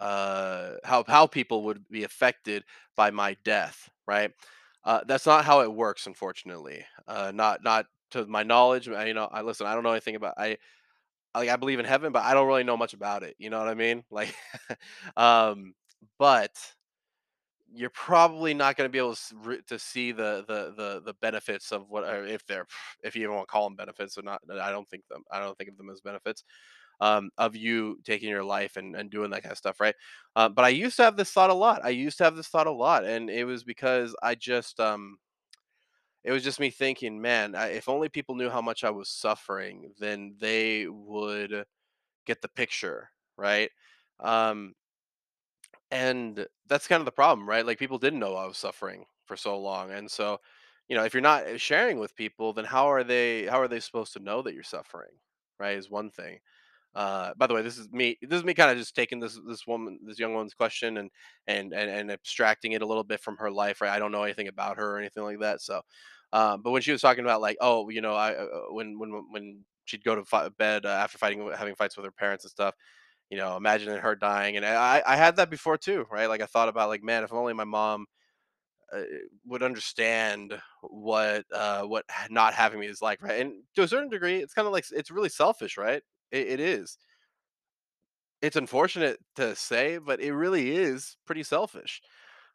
uh, 0.00 0.72
how 0.84 1.04
how 1.06 1.26
people 1.26 1.64
would 1.64 1.88
be 1.90 2.04
affected 2.04 2.64
by 2.96 3.10
my 3.10 3.36
death, 3.44 3.90
right? 4.06 4.32
Uh, 4.84 5.00
that's 5.06 5.26
not 5.26 5.44
how 5.44 5.60
it 5.62 5.72
works, 5.72 6.06
unfortunately. 6.06 6.84
Uh, 7.08 7.32
not 7.34 7.62
not 7.64 7.86
to 8.10 8.26
my 8.26 8.42
knowledge. 8.42 8.86
You 8.86 9.14
know, 9.14 9.28
I 9.30 9.42
listen. 9.42 9.66
I 9.66 9.74
don't 9.74 9.82
know 9.82 9.92
anything 9.92 10.16
about. 10.16 10.34
I 10.38 10.58
like 11.34 11.48
I 11.48 11.56
believe 11.56 11.80
in 11.80 11.84
heaven, 11.84 12.12
but 12.12 12.22
I 12.22 12.34
don't 12.34 12.46
really 12.46 12.64
know 12.64 12.76
much 12.76 12.94
about 12.94 13.22
it. 13.22 13.34
You 13.38 13.50
know 13.50 13.58
what 13.58 13.68
I 13.68 13.74
mean? 13.74 14.04
Like, 14.10 14.34
um, 15.16 15.74
but 16.18 16.52
you're 17.72 17.90
probably 17.90 18.54
not 18.54 18.76
going 18.76 18.88
to 18.88 18.92
be 18.92 18.98
able 18.98 19.16
to, 19.16 19.60
to 19.66 19.78
see 19.78 20.12
the, 20.12 20.44
the 20.46 20.74
the 20.76 21.02
the 21.04 21.14
benefits 21.20 21.72
of 21.72 21.90
what 21.90 22.04
if 22.28 22.46
they're 22.46 22.66
if 23.02 23.16
you 23.16 23.22
even 23.22 23.34
want 23.34 23.48
to 23.48 23.52
call 23.52 23.64
them 23.64 23.76
benefits 23.76 24.16
or 24.16 24.22
not. 24.22 24.40
I 24.50 24.70
don't 24.70 24.88
think 24.88 25.04
them. 25.08 25.24
I 25.30 25.40
don't 25.40 25.56
think 25.58 25.70
of 25.70 25.76
them 25.76 25.90
as 25.90 26.00
benefits 26.00 26.44
um, 27.00 27.30
of 27.38 27.56
you 27.56 27.98
taking 28.04 28.28
your 28.28 28.44
life 28.44 28.76
and, 28.76 28.94
and 28.94 29.10
doing 29.10 29.30
that 29.30 29.42
kind 29.42 29.52
of 29.52 29.58
stuff, 29.58 29.80
right? 29.80 29.94
Uh, 30.36 30.48
but 30.48 30.64
I 30.64 30.68
used 30.68 30.96
to 30.96 31.02
have 31.04 31.16
this 31.16 31.30
thought 31.30 31.50
a 31.50 31.54
lot. 31.54 31.84
I 31.84 31.90
used 31.90 32.18
to 32.18 32.24
have 32.24 32.36
this 32.36 32.48
thought 32.48 32.66
a 32.66 32.72
lot, 32.72 33.04
and 33.04 33.28
it 33.28 33.44
was 33.44 33.64
because 33.64 34.14
I 34.22 34.34
just 34.34 34.80
um, 34.80 35.16
it 36.24 36.32
was 36.32 36.44
just 36.44 36.60
me 36.60 36.70
thinking, 36.70 37.20
man, 37.20 37.54
I, 37.54 37.68
if 37.68 37.88
only 37.88 38.08
people 38.08 38.34
knew 38.34 38.50
how 38.50 38.62
much 38.62 38.84
I 38.84 38.90
was 38.90 39.08
suffering, 39.10 39.92
then 39.98 40.36
they 40.40 40.86
would 40.88 41.64
get 42.26 42.42
the 42.42 42.48
picture, 42.48 43.10
right? 43.38 43.70
Um, 44.20 44.74
and 45.90 46.46
that's 46.68 46.88
kind 46.88 47.00
of 47.00 47.06
the 47.06 47.12
problem, 47.12 47.48
right? 47.48 47.64
Like 47.66 47.78
people 47.78 47.98
didn't 47.98 48.18
know 48.18 48.34
I 48.36 48.46
was 48.46 48.56
suffering 48.58 49.04
for 49.26 49.36
so 49.36 49.58
long, 49.58 49.90
and 49.92 50.10
so, 50.10 50.40
you 50.88 50.96
know, 50.96 51.04
if 51.04 51.14
you're 51.14 51.20
not 51.20 51.60
sharing 51.60 51.98
with 51.98 52.16
people, 52.16 52.52
then 52.52 52.64
how 52.64 52.86
are 52.90 53.04
they? 53.04 53.46
How 53.46 53.60
are 53.60 53.68
they 53.68 53.80
supposed 53.80 54.12
to 54.14 54.18
know 54.20 54.42
that 54.42 54.54
you're 54.54 54.62
suffering? 54.62 55.12
Right? 55.58 55.76
Is 55.76 55.90
one 55.90 56.10
thing. 56.10 56.38
Uh, 56.94 57.32
by 57.36 57.46
the 57.46 57.54
way, 57.54 57.62
this 57.62 57.78
is 57.78 57.90
me. 57.92 58.16
This 58.22 58.38
is 58.38 58.44
me 58.44 58.54
kind 58.54 58.70
of 58.70 58.78
just 58.78 58.94
taking 58.94 59.20
this 59.20 59.38
this 59.48 59.66
woman, 59.66 59.98
this 60.06 60.18
young 60.18 60.32
woman's 60.32 60.54
question, 60.54 60.98
and 60.98 61.10
and 61.46 61.72
and 61.72 61.90
and 61.90 62.10
abstracting 62.10 62.72
it 62.72 62.82
a 62.82 62.86
little 62.86 63.04
bit 63.04 63.20
from 63.20 63.36
her 63.38 63.50
life. 63.50 63.80
Right? 63.80 63.90
I 63.92 63.98
don't 63.98 64.12
know 64.12 64.22
anything 64.24 64.48
about 64.48 64.76
her 64.78 64.96
or 64.96 64.98
anything 64.98 65.24
like 65.24 65.40
that. 65.40 65.60
So, 65.60 65.80
um, 66.32 66.62
but 66.62 66.70
when 66.72 66.82
she 66.82 66.92
was 66.92 67.00
talking 67.00 67.24
about 67.24 67.40
like, 67.40 67.56
oh, 67.60 67.88
you 67.90 68.00
know, 68.00 68.14
I 68.14 68.34
uh, 68.34 68.44
uh, 68.44 68.60
when 68.72 68.98
when 68.98 69.10
when 69.30 69.64
she'd 69.86 70.04
go 70.04 70.14
to 70.14 70.50
bed 70.58 70.86
uh, 70.86 70.88
after 70.88 71.18
fighting, 71.18 71.50
having 71.56 71.74
fights 71.74 71.96
with 71.96 72.06
her 72.06 72.12
parents 72.12 72.44
and 72.44 72.50
stuff 72.50 72.74
you 73.30 73.38
know, 73.38 73.56
imagining 73.56 73.98
her 73.98 74.14
dying, 74.16 74.56
and 74.56 74.64
I 74.66 75.02
I 75.06 75.16
had 75.16 75.36
that 75.36 75.50
before 75.50 75.78
too, 75.78 76.06
right? 76.10 76.28
Like 76.28 76.42
I 76.42 76.46
thought 76.46 76.68
about 76.68 76.88
like, 76.90 77.02
man, 77.02 77.24
if 77.24 77.32
only 77.32 77.54
my 77.54 77.64
mom 77.64 78.06
uh, 78.92 79.00
would 79.46 79.62
understand 79.62 80.58
what 80.82 81.44
uh, 81.52 81.82
what 81.82 82.04
not 82.30 82.54
having 82.54 82.80
me 82.80 82.86
is 82.86 83.02
like, 83.02 83.22
right? 83.22 83.40
And 83.40 83.54
to 83.76 83.82
a 83.82 83.88
certain 83.88 84.10
degree, 84.10 84.38
it's 84.38 84.54
kind 84.54 84.66
of 84.66 84.72
like 84.72 84.84
it's 84.92 85.10
really 85.10 85.28
selfish, 85.28 85.76
right? 85.78 86.02
It, 86.34 86.48
it 86.48 86.60
is. 86.60 86.98
It's 88.42 88.56
unfortunate 88.56 89.18
to 89.36 89.56
say, 89.56 89.98
but 89.98 90.20
it 90.20 90.34
really 90.34 90.76
is 90.76 91.16
pretty 91.26 91.44
selfish. 91.44 92.02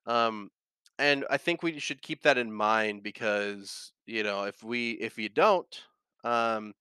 Um, 0.06 0.52
and 1.00 1.26
I 1.30 1.38
think 1.38 1.64
we 1.64 1.80
should 1.80 2.02
keep 2.02 2.24
that 2.24 2.38
in 2.38 2.52
mind 2.52 3.04
because 3.04 3.94
you 4.06 4.24
know 4.24 4.44
if 4.44 4.64
we 4.64 4.92
if 4.92 5.18
you 5.18 5.30
don't, 5.30 5.82
um, 6.24 6.74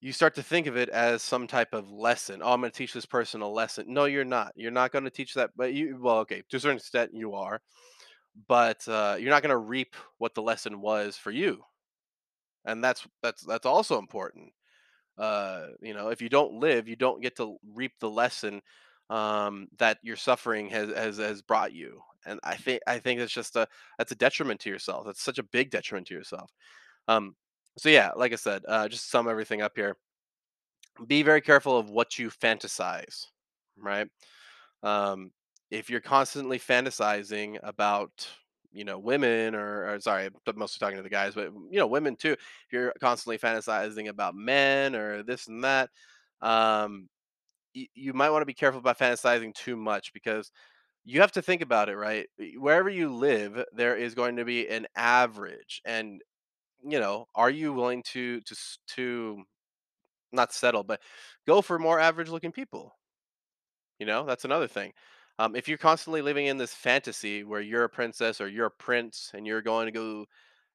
you 0.00 0.12
start 0.12 0.34
to 0.34 0.42
think 0.42 0.66
of 0.66 0.76
it 0.76 0.88
as 0.88 1.22
some 1.22 1.46
type 1.46 1.72
of 1.72 1.90
lesson. 1.90 2.40
Oh, 2.42 2.52
I'm 2.52 2.60
going 2.60 2.72
to 2.72 2.76
teach 2.76 2.92
this 2.92 3.06
person 3.06 3.40
a 3.40 3.48
lesson. 3.48 3.86
No, 3.88 4.04
you're 4.06 4.24
not. 4.24 4.52
You're 4.56 4.70
not 4.72 4.92
going 4.92 5.04
to 5.04 5.10
teach 5.10 5.34
that. 5.34 5.50
But 5.56 5.74
you, 5.74 5.98
well, 6.00 6.18
okay, 6.18 6.42
to 6.48 6.56
a 6.56 6.60
certain 6.60 6.78
extent, 6.78 7.12
you 7.14 7.34
are. 7.34 7.60
But 8.48 8.86
uh, 8.88 9.16
you're 9.18 9.30
not 9.30 9.42
going 9.42 9.50
to 9.50 9.58
reap 9.58 9.96
what 10.18 10.34
the 10.34 10.42
lesson 10.42 10.80
was 10.80 11.16
for 11.16 11.30
you, 11.30 11.62
and 12.64 12.82
that's 12.82 13.06
that's 13.22 13.42
that's 13.44 13.66
also 13.66 13.98
important. 13.98 14.52
Uh, 15.18 15.68
you 15.80 15.94
know, 15.94 16.08
if 16.08 16.22
you 16.22 16.28
don't 16.28 16.54
live, 16.54 16.88
you 16.88 16.96
don't 16.96 17.22
get 17.22 17.36
to 17.36 17.56
reap 17.74 17.92
the 18.00 18.10
lesson 18.10 18.60
um, 19.10 19.68
that 19.78 19.98
your 20.02 20.16
suffering 20.16 20.68
has 20.70 20.90
has 20.90 21.18
has 21.18 21.42
brought 21.42 21.72
you. 21.72 22.00
And 22.26 22.40
I 22.44 22.56
think 22.56 22.82
I 22.86 22.98
think 22.98 23.20
it's 23.20 23.32
just 23.32 23.56
a 23.56 23.66
that's 23.98 24.12
a 24.12 24.16
detriment 24.16 24.60
to 24.60 24.70
yourself. 24.70 25.04
That's 25.06 25.22
such 25.22 25.38
a 25.38 25.44
big 25.44 25.70
detriment 25.70 26.06
to 26.08 26.14
yourself. 26.14 26.50
Um, 27.08 27.34
so 27.78 27.88
yeah, 27.88 28.10
like 28.16 28.32
I 28.32 28.36
said, 28.36 28.62
uh, 28.68 28.88
just 28.88 29.10
sum 29.10 29.28
everything 29.28 29.62
up 29.62 29.72
here 29.74 29.96
be 31.06 31.22
very 31.22 31.40
careful 31.40 31.76
of 31.76 31.90
what 31.90 32.18
you 32.18 32.30
fantasize, 32.30 33.26
right? 33.76 34.08
Um, 34.82 35.30
if 35.70 35.88
you're 35.88 36.00
constantly 36.00 36.58
fantasizing 36.58 37.58
about, 37.62 38.28
you 38.72 38.84
know, 38.84 38.98
women 38.98 39.54
or, 39.54 39.92
or 39.94 40.00
sorry, 40.00 40.30
but 40.44 40.56
mostly 40.56 40.84
talking 40.84 40.96
to 40.96 41.02
the 41.02 41.08
guys, 41.10 41.34
but 41.34 41.52
you 41.70 41.78
know, 41.78 41.86
women 41.86 42.16
too. 42.16 42.32
If 42.32 42.72
you're 42.72 42.92
constantly 43.00 43.38
fantasizing 43.38 44.08
about 44.08 44.34
men 44.34 44.94
or 44.96 45.22
this 45.22 45.48
and 45.48 45.64
that, 45.64 45.90
um, 46.40 47.08
you 47.74 48.12
might 48.12 48.30
want 48.30 48.42
to 48.42 48.46
be 48.46 48.54
careful 48.54 48.80
about 48.80 48.98
fantasizing 48.98 49.54
too 49.54 49.76
much 49.76 50.12
because 50.12 50.50
you 51.04 51.20
have 51.20 51.32
to 51.32 51.42
think 51.42 51.62
about 51.62 51.88
it, 51.88 51.96
right? 51.96 52.28
Wherever 52.58 52.90
you 52.90 53.14
live, 53.14 53.64
there 53.74 53.96
is 53.96 54.14
going 54.14 54.36
to 54.36 54.44
be 54.44 54.68
an 54.68 54.86
average, 54.96 55.82
and 55.84 56.22
you 56.84 57.00
know, 57.00 57.26
are 57.34 57.50
you 57.50 57.72
willing 57.72 58.02
to 58.12 58.40
to 58.42 58.56
to 58.96 59.42
not 60.32 60.52
settle, 60.52 60.84
but 60.84 61.00
go 61.46 61.62
for 61.62 61.78
more 61.78 62.00
average 62.00 62.28
looking 62.28 62.52
people. 62.52 62.96
You 63.98 64.06
know, 64.06 64.24
that's 64.24 64.44
another 64.44 64.66
thing. 64.68 64.92
Um, 65.38 65.56
if 65.56 65.66
you're 65.66 65.78
constantly 65.78 66.22
living 66.22 66.46
in 66.46 66.58
this 66.58 66.74
fantasy 66.74 67.42
where 67.42 67.60
you're 67.60 67.84
a 67.84 67.88
princess 67.88 68.40
or 68.40 68.48
you're 68.48 68.66
a 68.66 68.70
prince 68.70 69.32
and 69.34 69.46
you're 69.46 69.62
going 69.62 69.86
to 69.86 69.92
go 69.92 70.26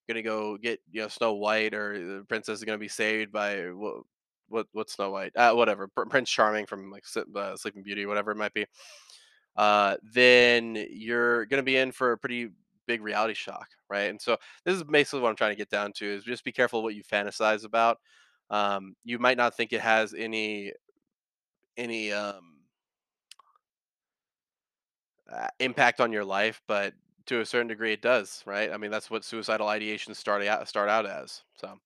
gonna 0.08 0.22
go 0.22 0.58
get 0.58 0.80
you 0.92 1.02
know 1.02 1.08
Snow 1.08 1.34
White 1.34 1.74
or 1.74 1.98
the 2.20 2.24
princess 2.24 2.60
is 2.60 2.64
gonna 2.64 2.78
be 2.78 2.88
saved 2.88 3.32
by 3.32 3.58
what 3.72 4.04
what 4.48 4.68
what's 4.72 4.94
Snow 4.94 5.12
White? 5.12 5.36
Uh, 5.36 5.54
whatever 5.54 5.88
Pr- 5.88 6.06
Prince 6.06 6.30
Charming 6.30 6.66
from 6.66 6.90
like 6.90 7.04
uh, 7.36 7.56
Sleeping 7.56 7.84
Beauty, 7.84 8.06
whatever 8.06 8.32
it 8.32 8.38
might 8.38 8.54
be. 8.54 8.66
Uh, 9.56 9.98
then 10.14 10.88
you're 10.92 11.46
gonna 11.48 11.64
be 11.64 11.78
in 11.78 11.92
for 11.92 12.14
a 12.14 12.18
pretty 12.18 12.50
big 12.88 13.02
reality 13.02 13.34
shock, 13.34 13.68
right? 13.90 14.10
And 14.10 14.22
so 14.22 14.38
this 14.64 14.76
is 14.76 14.84
basically 14.84 15.20
what 15.20 15.30
I'm 15.30 15.36
trying 15.36 15.52
to 15.52 15.58
get 15.58 15.70
down 15.70 15.92
to 15.98 16.06
is 16.06 16.24
just 16.24 16.46
be 16.46 16.52
careful 16.52 16.84
what 16.84 16.96
you 16.96 17.04
fantasize 17.04 17.66
about. 17.66 17.98
Um, 18.50 18.96
you 19.04 19.20
might 19.20 19.38
not 19.38 19.56
think 19.56 19.74
it 19.74 19.82
has 19.82 20.14
any 20.14 20.72
any 21.76 22.12
um, 22.14 22.57
uh, 25.32 25.48
impact 25.60 26.00
on 26.00 26.12
your 26.12 26.26
life, 26.26 26.62
but 26.68 26.94
to 27.28 27.42
a 27.42 27.46
certain 27.46 27.68
degree, 27.68 27.94
it 27.94 28.02
does, 28.02 28.42
right? 28.46 28.72
I 28.72 28.78
mean, 28.78 28.92
that's 28.92 29.12
what 29.12 29.26
suicidal 29.26 29.68
ideations 29.68 30.16
start 30.16 30.46
out 30.46 30.68
start 30.68 30.90
out 30.90 31.06
as. 31.06 31.44
So, 31.56 31.78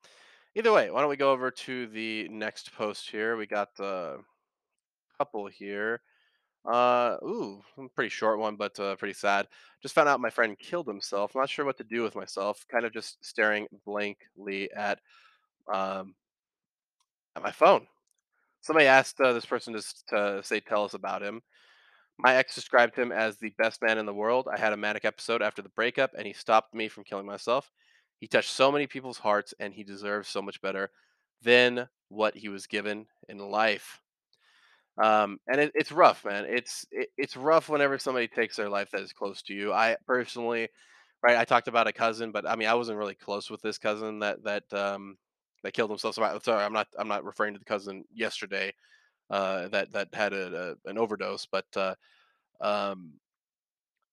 either 0.55 0.71
way, 0.71 0.91
why 0.91 1.01
don't 1.01 1.09
we 1.09 1.17
go 1.17 1.31
over 1.31 1.51
to 1.51 1.87
the 1.87 2.27
next 2.29 2.73
post 2.73 3.09
here? 3.09 3.37
We 3.37 3.47
got 3.47 3.69
a 3.79 4.17
couple 5.17 5.47
here. 5.47 6.01
Uh, 6.63 7.17
ooh, 7.23 7.61
pretty 7.95 8.09
short 8.09 8.37
one, 8.37 8.55
but 8.55 8.79
uh, 8.79 8.95
pretty 8.95 9.15
sad. 9.15 9.47
Just 9.81 9.95
found 9.95 10.07
out 10.07 10.19
my 10.19 10.29
friend 10.29 10.57
killed 10.59 10.87
himself. 10.87 11.33
Not 11.33 11.49
sure 11.49 11.65
what 11.65 11.77
to 11.77 11.83
do 11.83 12.03
with 12.03 12.15
myself. 12.15 12.65
Kind 12.71 12.85
of 12.85 12.93
just 12.93 13.23
staring 13.25 13.67
blankly 13.85 14.71
at 14.73 14.99
um 15.73 16.13
at 17.35 17.41
my 17.41 17.51
phone. 17.51 17.87
Somebody 18.61 18.85
asked 18.85 19.19
uh, 19.19 19.33
this 19.33 19.45
person 19.45 19.73
to, 19.73 19.83
to 20.09 20.41
say 20.43 20.59
tell 20.59 20.83
us 20.83 20.93
about 20.93 21.23
him. 21.23 21.41
My 22.21 22.35
ex 22.35 22.53
described 22.53 22.95
him 22.95 23.11
as 23.11 23.37
the 23.37 23.51
best 23.57 23.81
man 23.81 23.97
in 23.97 24.05
the 24.05 24.13
world. 24.13 24.47
I 24.51 24.59
had 24.59 24.73
a 24.73 24.77
manic 24.77 25.05
episode 25.05 25.41
after 25.41 25.63
the 25.63 25.69
breakup, 25.69 26.11
and 26.15 26.27
he 26.27 26.33
stopped 26.33 26.73
me 26.73 26.87
from 26.87 27.03
killing 27.03 27.25
myself. 27.25 27.71
He 28.19 28.27
touched 28.27 28.51
so 28.51 28.71
many 28.71 28.85
people's 28.85 29.17
hearts, 29.17 29.55
and 29.59 29.73
he 29.73 29.83
deserves 29.83 30.29
so 30.29 30.39
much 30.39 30.61
better 30.61 30.91
than 31.41 31.89
what 32.09 32.35
he 32.35 32.47
was 32.47 32.67
given 32.67 33.07
in 33.27 33.39
life. 33.39 33.99
Um, 35.01 35.39
and 35.47 35.59
it, 35.59 35.71
it's 35.73 35.91
rough, 35.91 36.23
man. 36.23 36.45
It's 36.47 36.85
it, 36.91 37.07
it's 37.17 37.35
rough 37.35 37.69
whenever 37.69 37.97
somebody 37.97 38.27
takes 38.27 38.55
their 38.55 38.69
life 38.69 38.91
that 38.91 39.01
is 39.01 39.13
close 39.13 39.41
to 39.43 39.53
you. 39.55 39.73
I 39.73 39.97
personally, 40.05 40.67
right? 41.23 41.37
I 41.37 41.45
talked 41.45 41.69
about 41.69 41.87
a 41.87 41.93
cousin, 41.93 42.31
but 42.31 42.47
I 42.47 42.55
mean, 42.55 42.67
I 42.67 42.75
wasn't 42.75 42.99
really 42.99 43.15
close 43.15 43.49
with 43.49 43.63
this 43.63 43.79
cousin 43.79 44.19
that 44.19 44.43
that 44.43 44.71
um 44.73 45.17
that 45.63 45.73
killed 45.73 45.89
himself. 45.89 46.13
So 46.13 46.23
I, 46.23 46.37
sorry, 46.37 46.63
I'm 46.63 46.73
not 46.73 46.87
I'm 46.99 47.07
not 47.07 47.23
referring 47.25 47.53
to 47.53 47.59
the 47.59 47.65
cousin 47.65 48.03
yesterday 48.13 48.73
uh, 49.31 49.69
that 49.69 49.91
that 49.93 50.09
had 50.13 50.33
a, 50.33 50.75
a, 50.85 50.89
an 50.89 50.97
overdose, 50.97 51.47
but 51.51 51.65
uh, 51.75 51.95
um, 52.59 53.13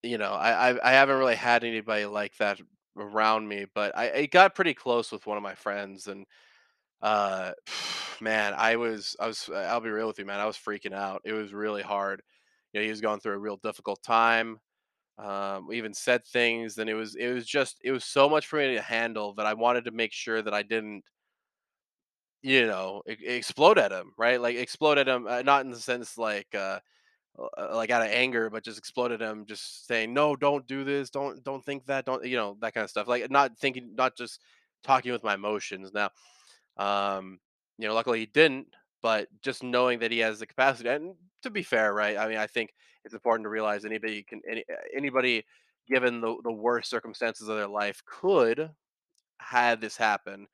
you 0.02 0.18
know, 0.18 0.32
I, 0.32 0.70
I 0.70 0.90
I 0.90 0.92
haven't 0.92 1.18
really 1.18 1.34
had 1.34 1.64
anybody 1.64 2.06
like 2.06 2.37
that 2.38 2.60
around 2.96 3.48
me, 3.48 3.66
but 3.75 3.96
I, 3.96 4.26
got 4.26 4.54
pretty 4.54 4.75
close 4.75 5.12
with 5.12 5.26
one 5.26 5.37
of 5.37 5.42
my 5.42 5.54
friends, 5.54 6.06
and 6.06 6.25
uh, 7.02 7.52
man, 8.20 8.54
I 8.56 8.76
was 8.76 9.16
I 9.20 9.26
was 9.26 9.50
I'll 9.54 9.80
be 9.80 9.90
real 9.90 10.06
with 10.06 10.18
you, 10.18 10.25
man, 10.25 10.40
I 10.40 10.46
was 10.46 10.56
freaking 10.56 10.94
out. 10.94 11.22
It 11.25 11.32
was 11.32 11.52
really 11.52 11.82
hard. 11.82 12.22
You 12.72 12.80
know, 12.80 12.84
he 12.84 12.90
was 12.90 13.00
going 13.00 13.20
through 13.20 13.34
a 13.34 13.38
real 13.38 13.56
difficult 13.56 14.02
time. 14.02 14.60
Um, 15.18 15.66
we 15.66 15.78
even 15.78 15.94
said 15.94 16.25
things, 16.25 16.78
and 16.78 16.88
it 16.88 16.94
was 16.94 17.16
it 17.16 17.32
was 17.32 17.46
just 17.46 17.78
it 17.82 17.90
was 17.90 18.04
so 18.04 18.28
much 18.28 18.46
for 18.46 18.58
me 18.58 18.75
to 18.75 18.82
handle 18.82 19.34
that 19.34 19.46
I 19.46 19.54
wanted 19.54 19.84
to 19.87 19.90
make 19.90 20.12
sure 20.12 20.42
that 20.42 20.54
I 20.54 20.62
didn't 20.62 21.04
you 22.42 22.66
know 22.66 23.02
explode 23.07 23.78
at 23.78 23.92
him, 23.92 24.12
right? 24.16 24.40
Like 24.40 24.57
explode 24.57 24.99
at 24.99 25.09
him, 25.09 25.26
uh, 25.26 25.42
not 25.42 25.64
in 25.64 25.71
the 25.71 25.78
sense 25.78 26.18
like. 26.18 26.49
Uh, 26.54 26.80
uh, 27.38 27.76
like 27.76 27.90
out 27.90 28.02
of 28.02 28.09
anger, 28.09 28.50
but 28.50 28.64
just 28.64 28.78
exploded 28.78 29.21
him, 29.21 29.47
just 29.47 29.87
saying, 29.87 30.12
"No, 30.12 30.35
don't 30.37 30.66
do 30.66 30.85
this. 30.85 31.11
Don't 31.11 31.42
don't 31.45 31.64
think 31.64 31.87
that. 31.87 32.04
Don't 32.04 32.25
you 32.25 32.37
know 32.37 32.57
that 32.61 32.75
kind 32.75 32.85
of 32.85 32.90
stuff." 32.90 33.09
Like 33.09 33.30
not 33.30 33.57
thinking, 33.59 33.95
not 33.95 34.16
just 34.16 34.40
talking 34.83 35.12
with 35.12 35.23
my 35.23 35.35
emotions. 35.35 35.92
Now, 35.92 36.11
um, 36.76 37.38
you 37.78 37.88
know, 37.88 37.95
luckily 37.95 38.21
he 38.21 38.26
didn't, 38.26 38.68
but 39.02 39.28
just 39.42 39.62
knowing 39.62 40.00
that 40.00 40.11
he 40.11 40.18
has 40.21 40.38
the 40.40 40.47
capacity. 40.47 40.88
And 40.88 41.14
to 41.42 41.50
be 41.50 41.62
fair, 41.62 41.92
right? 41.95 42.16
I 42.16 42.28
mean, 42.28 42.38
I 42.38 42.47
think 42.47 42.71
it's 43.04 43.14
important 43.14 43.45
to 43.45 43.50
realize 43.50 43.85
anybody 43.85 44.23
can 44.23 44.40
any, 44.50 44.64
uh, 44.71 44.76
anybody 44.97 45.45
given 45.88 46.21
the 46.21 46.37
the 46.45 46.52
worst 46.52 46.90
circumstances 46.90 47.49
of 47.49 47.57
their 47.57 47.68
life 47.68 48.02
could 48.07 48.71
had 49.38 49.80
this 49.80 49.97
happen. 49.97 50.47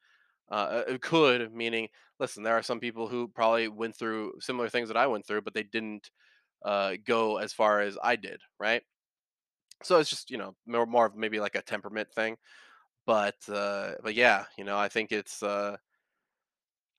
Uh, 0.48 0.82
it 0.88 1.00
could 1.02 1.52
meaning, 1.54 1.88
listen, 2.20 2.42
there 2.42 2.56
are 2.56 2.62
some 2.62 2.80
people 2.80 3.08
who 3.08 3.28
probably 3.28 3.68
went 3.68 3.96
through 3.96 4.34
similar 4.40 4.68
things 4.68 4.88
that 4.88 4.96
I 4.96 5.06
went 5.06 5.26
through, 5.26 5.42
but 5.42 5.54
they 5.54 5.62
didn't 5.62 6.10
uh, 6.64 6.96
go 7.04 7.38
as 7.38 7.52
far 7.52 7.80
as 7.80 7.98
I 8.02 8.16
did, 8.16 8.40
right? 8.60 8.82
So 9.82 9.98
it's 9.98 10.10
just 10.10 10.30
you 10.30 10.38
know 10.38 10.56
more 10.66 10.86
more 10.86 11.06
of 11.06 11.16
maybe 11.16 11.40
like 11.40 11.54
a 11.56 11.62
temperament 11.62 12.12
thing, 12.14 12.36
but 13.06 13.36
uh, 13.48 13.94
but 14.02 14.14
yeah, 14.14 14.46
you 14.58 14.64
know 14.64 14.78
I 14.78 14.88
think 14.88 15.12
it's 15.12 15.42
uh, 15.42 15.76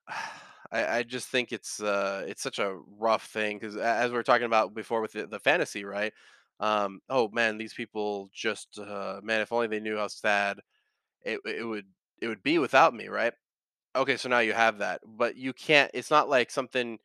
I, 0.72 0.98
I 0.98 1.02
just 1.04 1.28
think 1.28 1.52
it's 1.52 1.80
uh, 1.80 2.24
it's 2.26 2.42
such 2.42 2.58
a 2.58 2.76
rough 2.98 3.26
thing 3.26 3.58
because 3.58 3.76
as 3.76 4.10
we 4.10 4.16
were 4.16 4.22
talking 4.22 4.46
about 4.46 4.74
before 4.74 5.00
with 5.00 5.12
the, 5.12 5.26
the 5.26 5.38
fantasy, 5.40 5.84
right? 5.84 6.12
Um, 6.60 7.00
oh 7.08 7.28
man, 7.32 7.58
these 7.58 7.74
people 7.74 8.28
just 8.32 8.78
uh, 8.78 9.20
man, 9.22 9.40
if 9.42 9.52
only 9.52 9.68
they 9.68 9.80
knew 9.80 9.96
how 9.96 10.08
sad 10.08 10.60
it 11.24 11.40
it 11.46 11.64
would 11.64 11.86
it 12.20 12.28
would 12.28 12.42
be 12.42 12.58
without 12.58 12.94
me, 12.94 13.08
right? 13.08 13.32
Okay, 13.96 14.16
so 14.16 14.28
now 14.28 14.40
you 14.40 14.52
have 14.52 14.78
that, 14.78 15.00
but 15.06 15.36
you 15.36 15.52
can't. 15.52 15.90
It's 15.94 16.10
not 16.10 16.28
like 16.28 16.50
something 16.50 16.98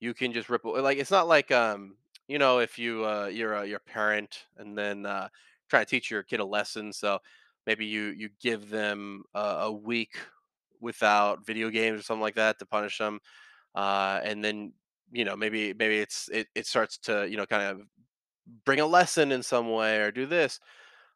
you 0.00 0.14
can 0.14 0.32
just 0.34 0.50
ripple 0.50 0.80
like 0.82 0.98
it's 0.98 1.10
not 1.12 1.28
like 1.28 1.50
um 1.52 1.96
you 2.28 2.38
know 2.38 2.58
if 2.60 2.78
you 2.78 3.06
uh 3.06 3.26
you're 3.26 3.54
a 3.54 3.66
your 3.66 3.78
parent 3.80 4.46
and 4.58 4.76
then 4.76 5.06
uh 5.06 5.28
try 5.70 5.80
to 5.80 5.86
teach 5.86 6.10
your 6.10 6.22
kid 6.22 6.40
a 6.40 6.44
lesson 6.44 6.92
so 6.92 7.18
maybe 7.66 7.86
you 7.86 8.06
you 8.08 8.28
give 8.40 8.68
them 8.70 9.24
a, 9.34 9.40
a 9.40 9.72
week 9.72 10.18
without 10.80 11.46
video 11.46 11.70
games 11.70 12.00
or 12.00 12.02
something 12.02 12.22
like 12.22 12.34
that 12.34 12.58
to 12.58 12.66
punish 12.66 12.98
them 12.98 13.20
uh 13.74 14.20
and 14.24 14.44
then 14.44 14.72
you 15.12 15.24
know 15.24 15.36
maybe 15.36 15.74
maybe 15.74 15.98
it's 15.98 16.28
it, 16.30 16.48
it 16.54 16.66
starts 16.66 16.98
to 16.98 17.28
you 17.28 17.36
know 17.36 17.46
kind 17.46 17.62
of 17.64 17.82
bring 18.64 18.80
a 18.80 18.86
lesson 18.86 19.32
in 19.32 19.42
some 19.42 19.70
way 19.70 19.98
or 20.00 20.10
do 20.10 20.26
this 20.26 20.60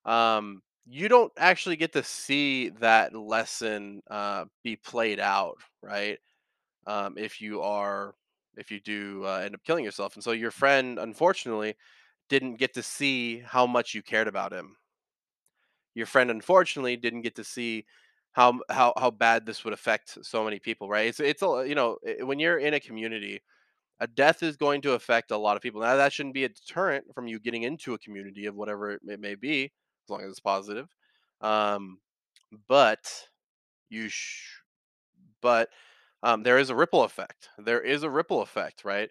um 0.04 0.62
you 0.86 1.08
don't 1.08 1.32
actually 1.36 1.76
get 1.76 1.92
to 1.92 2.02
see 2.02 2.68
that 2.70 3.14
lesson 3.14 4.00
uh 4.10 4.44
be 4.62 4.76
played 4.76 5.18
out 5.20 5.56
right 5.82 6.18
um 6.86 7.14
if 7.18 7.40
you 7.40 7.60
are 7.62 8.14
if 8.56 8.70
you 8.70 8.80
do 8.80 9.22
uh, 9.24 9.42
end 9.44 9.54
up 9.54 9.62
killing 9.64 9.84
yourself. 9.84 10.14
And 10.14 10.24
so 10.24 10.32
your 10.32 10.50
friend, 10.50 10.98
unfortunately, 10.98 11.76
didn't 12.28 12.56
get 12.56 12.74
to 12.74 12.82
see 12.82 13.40
how 13.40 13.66
much 13.66 13.94
you 13.94 14.02
cared 14.02 14.28
about 14.28 14.52
him. 14.52 14.76
Your 15.94 16.06
friend, 16.06 16.30
unfortunately, 16.30 16.96
didn't 16.96 17.22
get 17.22 17.36
to 17.36 17.44
see 17.44 17.86
how 18.32 18.60
how 18.70 18.92
how 18.98 19.10
bad 19.10 19.46
this 19.46 19.64
would 19.64 19.72
affect 19.72 20.18
so 20.24 20.44
many 20.44 20.58
people. 20.58 20.88
Right? 20.88 21.08
It's 21.08 21.20
it's 21.20 21.42
a 21.42 21.64
you 21.66 21.74
know 21.74 21.98
when 22.20 22.38
you're 22.38 22.58
in 22.58 22.74
a 22.74 22.80
community, 22.80 23.40
a 24.00 24.06
death 24.06 24.42
is 24.42 24.56
going 24.56 24.82
to 24.82 24.94
affect 24.94 25.30
a 25.30 25.38
lot 25.38 25.56
of 25.56 25.62
people. 25.62 25.80
Now 25.80 25.96
that 25.96 26.12
shouldn't 26.12 26.34
be 26.34 26.44
a 26.44 26.48
deterrent 26.50 27.06
from 27.14 27.28
you 27.28 27.40
getting 27.40 27.64
into 27.64 27.94
a 27.94 27.98
community 27.98 28.46
of 28.46 28.56
whatever 28.56 28.92
it 28.92 29.02
may, 29.04 29.16
may 29.16 29.34
be, 29.36 29.72
as 30.06 30.10
long 30.10 30.22
as 30.22 30.30
it's 30.30 30.40
positive. 30.40 30.88
Um, 31.40 31.98
but 32.68 33.10
you 33.90 34.08
sh- 34.08 34.60
but 35.40 35.70
um, 36.22 36.42
there 36.42 36.58
is 36.58 36.70
a 36.70 36.74
ripple 36.74 37.04
effect. 37.04 37.48
There 37.58 37.80
is 37.80 38.02
a 38.02 38.10
ripple 38.10 38.42
effect, 38.42 38.84
right? 38.84 39.10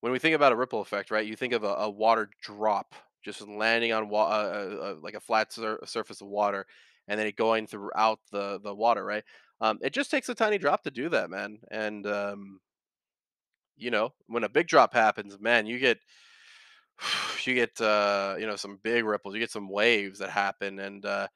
When 0.00 0.12
we 0.12 0.18
think 0.18 0.34
about 0.36 0.52
a 0.52 0.56
ripple 0.56 0.80
effect, 0.80 1.10
right, 1.10 1.26
you 1.26 1.36
think 1.36 1.52
of 1.52 1.64
a, 1.64 1.68
a 1.74 1.90
water 1.90 2.30
drop 2.42 2.94
just 3.24 3.46
landing 3.48 3.92
on 3.92 4.08
wa- 4.08 4.26
uh, 4.28 4.78
uh, 4.82 4.84
uh, 4.84 4.96
like 5.02 5.14
a 5.14 5.20
flat 5.20 5.52
sur- 5.52 5.80
surface 5.86 6.20
of 6.20 6.28
water, 6.28 6.66
and 7.08 7.18
then 7.20 7.26
it 7.26 7.36
going 7.36 7.66
throughout 7.66 8.20
the 8.32 8.60
the 8.62 8.74
water, 8.74 9.04
right? 9.04 9.24
Um, 9.60 9.78
it 9.82 9.92
just 9.94 10.10
takes 10.10 10.28
a 10.28 10.34
tiny 10.34 10.58
drop 10.58 10.82
to 10.84 10.90
do 10.90 11.08
that, 11.10 11.30
man. 11.30 11.58
And 11.70 12.06
um, 12.06 12.60
you 13.76 13.90
know, 13.90 14.12
when 14.26 14.44
a 14.44 14.48
big 14.48 14.68
drop 14.68 14.92
happens, 14.94 15.38
man, 15.40 15.66
you 15.66 15.78
get 15.78 15.98
you 17.46 17.54
get 17.54 17.80
uh, 17.80 18.36
you 18.38 18.46
know 18.46 18.56
some 18.56 18.78
big 18.82 19.04
ripples, 19.04 19.34
you 19.34 19.40
get 19.40 19.50
some 19.50 19.68
waves 19.68 20.18
that 20.18 20.30
happen, 20.30 20.78
and 20.78 21.04
uh, 21.04 21.28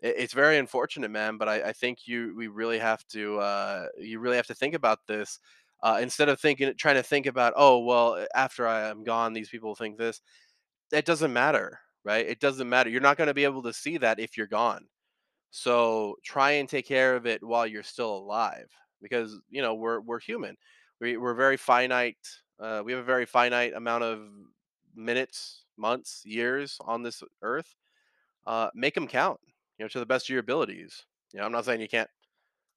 it, 0.00 0.14
it's 0.18 0.32
very 0.34 0.58
unfortunate, 0.58 1.10
man. 1.10 1.38
But 1.38 1.48
I, 1.48 1.68
I 1.68 1.72
think 1.72 2.06
you 2.06 2.34
we 2.36 2.48
really 2.48 2.78
have 2.78 3.06
to 3.08 3.38
uh, 3.38 3.86
you 3.98 4.20
really 4.20 4.36
have 4.36 4.46
to 4.48 4.54
think 4.54 4.74
about 4.74 5.00
this 5.06 5.38
uh, 5.82 5.98
instead 6.00 6.28
of 6.28 6.40
thinking 6.40 6.72
trying 6.76 6.96
to 6.96 7.02
think 7.02 7.26
about 7.26 7.54
oh 7.56 7.78
well 7.80 8.26
after 8.34 8.66
I 8.66 8.88
am 8.88 9.04
gone 9.04 9.32
these 9.32 9.50
people 9.50 9.74
think 9.74 9.98
this. 9.98 10.20
It 10.92 11.04
doesn't 11.04 11.32
matter, 11.32 11.80
right? 12.04 12.26
It 12.26 12.40
doesn't 12.40 12.68
matter. 12.68 12.90
You're 12.90 13.02
not 13.02 13.18
going 13.18 13.28
to 13.28 13.34
be 13.34 13.44
able 13.44 13.62
to 13.64 13.72
see 13.74 13.98
that 13.98 14.18
if 14.18 14.36
you're 14.36 14.46
gone. 14.46 14.86
So 15.50 16.16
try 16.24 16.52
and 16.52 16.68
take 16.68 16.86
care 16.86 17.16
of 17.16 17.26
it 17.26 17.42
while 17.42 17.66
you're 17.66 17.82
still 17.82 18.16
alive, 18.16 18.70
because 19.02 19.38
you 19.50 19.62
know 19.62 19.74
we're 19.74 20.00
we're 20.00 20.20
human. 20.20 20.56
We 21.00 21.16
we're 21.16 21.34
very 21.34 21.56
finite. 21.56 22.16
Uh, 22.60 22.82
we 22.84 22.92
have 22.92 23.00
a 23.00 23.04
very 23.04 23.26
finite 23.26 23.74
amount 23.74 24.04
of 24.04 24.20
minutes, 24.98 25.64
months, 25.78 26.22
years 26.26 26.78
on 26.82 27.02
this 27.02 27.22
earth 27.42 27.76
uh, 28.46 28.70
make 28.74 28.94
them 28.94 29.06
count, 29.08 29.40
you 29.78 29.84
know, 29.84 29.88
to 29.88 30.00
the 30.00 30.06
best 30.06 30.26
of 30.26 30.30
your 30.30 30.40
abilities. 30.40 31.04
You 31.32 31.40
know, 31.40 31.46
I'm 31.46 31.52
not 31.52 31.64
saying 31.64 31.80
you 31.80 31.88
can't, 31.88 32.08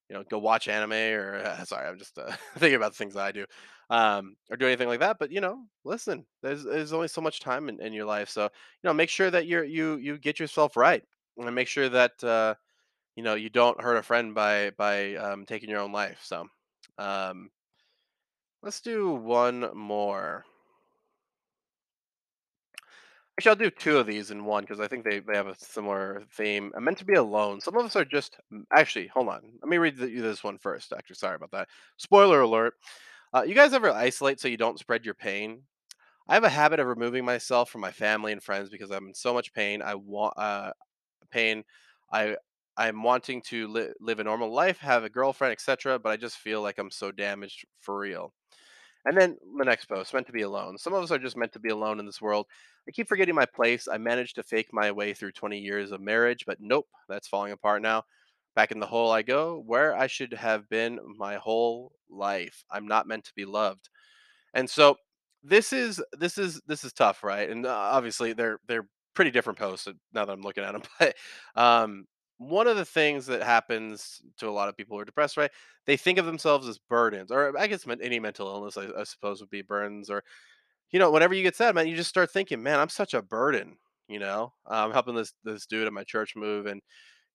you 0.10 0.16
know, 0.16 0.24
go 0.30 0.40
watch 0.40 0.68
anime 0.68 0.94
or 0.94 1.38
uh, 1.46 1.63
sorry, 1.66 1.88
I'm 1.88 1.98
just 1.98 2.18
uh, 2.18 2.32
thinking 2.58 2.75
about 2.75 2.94
the 2.94 2.98
things 2.98 3.16
I 3.16 3.32
do, 3.32 3.46
um, 3.90 4.36
or 4.50 4.58
do 4.58 4.68
anything 4.68 4.88
like 4.88 5.00
that. 5.00 5.18
But 5.20 5.32
you 5.32 5.42
know, 5.42 5.63
listen, 5.84 6.25
there's 6.44 6.63
there's 6.63 6.94
only 6.94 7.08
so 7.08 7.22
much 7.22 7.40
time 7.40 7.70
in, 7.70 7.82
in 7.82 7.94
your 7.94 8.06
life, 8.06 8.30
so 8.30 8.44
you 8.44 8.50
know, 8.84 8.94
make 8.94 9.10
sure 9.10 9.32
that 9.32 9.48
you're 9.48 9.63
you 9.63 9.98
you 9.98 10.18
get 10.18 10.40
yourself 10.40 10.75
right, 10.78 11.04
and 11.38 11.56
make 11.56 11.68
sure 11.68 11.90
that 11.90 12.24
uh, 12.24 12.56
you 13.16 13.24
know 13.24 13.36
you 13.36 13.50
don't 13.50 13.82
hurt 13.82 13.98
a 13.98 14.04
friend 14.04 14.36
by 14.36 14.72
by 14.78 15.16
um, 15.16 15.46
taking 15.46 15.70
your 15.70 15.80
own 15.82 15.92
life. 15.92 16.22
So, 16.24 16.48
um, 16.98 17.50
let's 18.63 18.82
do 18.82 19.13
one 19.13 19.70
more. 19.75 20.46
Actually, 23.38 23.50
I'll 23.50 23.56
do 23.56 23.70
2 23.72 23.98
of 23.98 24.06
these 24.08 24.30
in 24.30 24.46
one 24.46 24.64
because 24.64 24.80
I 24.80 24.88
think 24.88 25.04
they 25.04 25.20
they 25.20 25.36
have 25.36 25.48
a 25.48 25.56
similar 25.58 26.24
theme. 26.34 26.72
I'm 26.76 26.84
meant 26.84 26.98
to 27.00 27.06
be 27.06 27.16
alone. 27.16 27.60
Some 27.62 27.76
of 27.78 27.86
us 27.86 27.96
are 27.96 28.06
just 28.06 28.38
mm, 28.54 28.64
actually, 28.74 29.08
hold 29.08 29.30
on. 29.30 29.42
Let 29.62 29.70
me 29.70 29.78
read 29.78 29.98
you 29.98 30.22
this 30.22 30.44
one 30.44 30.58
first. 30.60 30.94
Actually, 30.94 31.16
sorry 31.16 31.36
about 31.36 31.52
that. 31.52 31.68
Spoiler 31.98 32.42
alert. 32.42 32.76
Uh, 33.34 33.44
you 33.44 33.56
guys 33.56 33.74
ever 33.74 33.92
isolate 33.92 34.40
so 34.40 34.48
you 34.48 34.58
don't 34.58 34.80
spread 34.80 35.06
your 35.06 35.14
pain? 35.16 35.64
I 36.30 36.36
have 36.36 36.44
a 36.46 36.50
habit 36.50 36.80
of 36.80 36.88
removing 36.88 37.26
myself 37.26 37.70
from 37.72 37.82
my 37.82 37.92
family 37.92 38.32
and 38.34 38.44
friends 38.44 38.70
because 38.70 38.92
I'm 38.92 39.08
in 39.08 39.16
so 39.16 39.34
much 39.34 39.54
pain. 39.54 39.82
I 39.82 39.96
want 39.96 40.36
uh, 40.38 40.72
pain. 41.32 41.64
I 42.14 42.38
I'm 42.77 43.03
wanting 43.03 43.42
to 43.44 43.68
li- 43.70 43.94
live 44.01 44.20
a 44.20 44.24
normal 44.25 44.53
life, 44.53 44.79
have 44.79 45.03
a 45.05 45.10
girlfriend, 45.10 45.53
etc. 45.53 46.00
But 46.00 46.12
I 46.12 46.18
just 46.18 46.38
feel 46.38 46.62
like 46.62 46.79
I'm 46.79 46.92
so 46.92 47.12
damaged 47.12 47.66
for 47.82 47.98
real. 48.00 48.34
And 49.05 49.18
then 49.18 49.37
the 49.57 49.66
next 49.66 49.85
post, 49.85 50.14
meant 50.14 50.27
to 50.27 50.33
be 50.33 50.44
alone. 50.44 50.77
Some 50.77 50.94
of 50.94 51.03
us 51.03 51.11
are 51.11 51.18
just 51.18 51.37
meant 51.37 51.53
to 51.53 51.59
be 51.59 51.70
alone 51.70 52.00
in 52.00 52.05
this 52.05 52.22
world. 52.22 52.46
I 52.87 52.92
keep 52.92 53.07
forgetting 53.07 53.35
my 53.35 53.46
place. 53.46 53.87
I 53.87 53.98
managed 53.98 54.35
to 54.35 54.44
fake 54.44 54.70
my 54.72 54.92
way 54.92 55.14
through 55.14 55.31
20 55.31 55.59
years 55.59 55.92
of 55.92 56.01
marriage, 56.01 56.46
but 56.46 56.57
nope, 56.59 56.87
that's 57.09 57.27
falling 57.27 57.51
apart 57.51 57.81
now. 57.81 58.03
Back 58.55 58.72
in 58.72 58.79
the 58.79 58.85
hole 58.85 59.11
I 59.11 59.22
go, 59.22 59.64
where 59.66 59.96
I 59.96 60.07
should 60.07 60.33
have 60.33 60.70
been 60.70 61.00
my 61.18 61.35
whole 61.35 61.94
life. 62.09 62.64
I'm 62.70 62.87
not 62.87 63.07
meant 63.07 63.24
to 63.25 63.33
be 63.35 63.46
loved. 63.46 63.90
And 64.53 64.70
so 64.70 64.98
this 65.44 65.74
is 65.74 66.01
this 66.20 66.37
is 66.37 66.61
this 66.68 66.83
is 66.83 66.94
tough, 66.94 67.24
right? 67.24 67.50
And 67.50 67.66
uh, 67.66 67.70
obviously 67.70 68.33
they're 68.33 68.59
they're 68.68 68.87
pretty 69.14 69.31
different 69.31 69.59
posts 69.59 69.87
uh, 69.87 69.94
now 70.14 70.25
that 70.25 70.31
I'm 70.33 70.42
looking 70.42 70.64
at 70.64 70.74
them. 70.74 70.83
But 71.00 71.16
um, 71.55 72.05
one 72.42 72.68
of 72.68 72.77
the 72.77 72.86
things 72.86 73.25
that 73.27 73.44
happens 73.44 74.22
to 74.38 74.50
a 74.50 74.51
lot 74.51 74.70
of 74.70 74.77
people 74.77 74.98
who 74.98 75.01
are 75.01 75.06
depressed, 75.06 75.38
right? 75.38 75.51
They 75.86 75.98
think 75.98 76.18
of 76.20 76.25
themselves 76.25 76.68
as 76.68 76.77
burdens, 76.80 77.32
or 77.32 77.58
I 77.58 77.68
guess 77.68 77.86
any 78.01 78.20
mental 78.20 78.48
illness, 78.48 78.77
I, 78.77 78.88
I 79.00 79.04
suppose, 79.04 79.42
would 79.42 79.50
be 79.50 79.62
burdens. 79.62 80.10
Or 80.10 80.24
you 80.92 81.00
know, 81.00 81.12
whenever 81.12 81.34
you 81.34 81.44
get 81.44 81.56
sad, 81.56 81.75
man, 81.75 81.88
you 81.88 81.96
just 81.96 82.10
start 82.10 82.32
thinking, 82.32 82.62
man, 82.64 82.80
I'm 82.80 82.90
such 82.90 83.14
a 83.14 83.22
burden. 83.22 83.77
You 84.08 84.20
know, 84.20 84.54
I'm 84.68 84.92
helping 84.92 85.16
this 85.16 85.34
this 85.44 85.66
dude 85.66 85.88
at 85.88 85.94
my 85.94 86.04
church 86.04 86.36
move, 86.36 86.66
and 86.66 86.82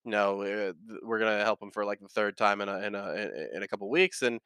you 0.04 0.12
know, 0.12 0.42
uh, 0.42 0.72
we're 1.04 1.18
gonna 1.20 1.44
help 1.44 1.62
him 1.62 1.70
for 1.72 1.84
like 1.84 2.00
the 2.00 2.08
third 2.08 2.36
time 2.36 2.60
in 2.62 2.68
a 2.68 2.78
in 2.80 2.94
a 2.94 3.28
in 3.54 3.62
a 3.62 3.68
couple 3.68 3.90
weeks, 3.90 4.22
and 4.22 4.40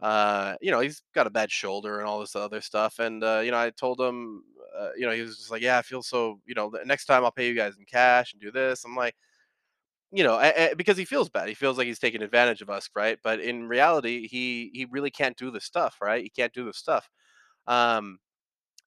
uh, 0.00 0.56
you 0.60 0.70
know, 0.70 0.80
he's 0.80 1.02
got 1.14 1.26
a 1.26 1.30
bad 1.30 1.50
shoulder 1.52 1.98
and 2.00 2.08
all 2.08 2.20
this 2.20 2.36
other 2.36 2.60
stuff. 2.60 2.98
And 2.98 3.22
uh, 3.24 3.42
you 3.44 3.50
know, 3.52 3.58
I 3.58 3.70
told 3.70 4.00
him, 4.00 4.44
uh, 4.78 4.90
you 4.96 5.06
know, 5.06 5.12
he 5.12 5.22
was 5.22 5.38
just 5.38 5.50
like, 5.50 5.62
"Yeah, 5.62 5.78
I 5.78 5.82
feel 5.82 6.02
so. 6.02 6.40
You 6.46 6.54
know, 6.54 6.72
next 6.86 7.06
time 7.06 7.24
I'll 7.24 7.32
pay 7.32 7.48
you 7.48 7.54
guys 7.54 7.76
in 7.78 7.84
cash 7.86 8.32
and 8.32 8.42
do 8.42 8.50
this." 8.52 8.84
I'm 8.84 8.96
like, 8.96 9.14
you 10.12 10.24
know, 10.24 10.38
because 10.76 10.96
he 10.98 11.04
feels 11.04 11.28
bad. 11.30 11.48
He 11.48 11.54
feels 11.54 11.78
like 11.78 11.86
he's 11.86 11.98
taking 12.00 12.22
advantage 12.22 12.62
of 12.62 12.70
us, 12.70 12.88
right? 12.96 13.18
But 13.22 13.40
in 13.40 13.68
reality, 13.68 14.26
he 14.28 14.70
he 14.74 14.86
really 14.90 15.10
can't 15.10 15.36
do 15.36 15.50
the 15.50 15.60
stuff, 15.60 15.96
right? 16.02 16.22
He 16.22 16.30
can't 16.30 16.52
do 16.52 16.64
the 16.64 16.72
stuff. 16.72 17.08
Um, 17.66 18.18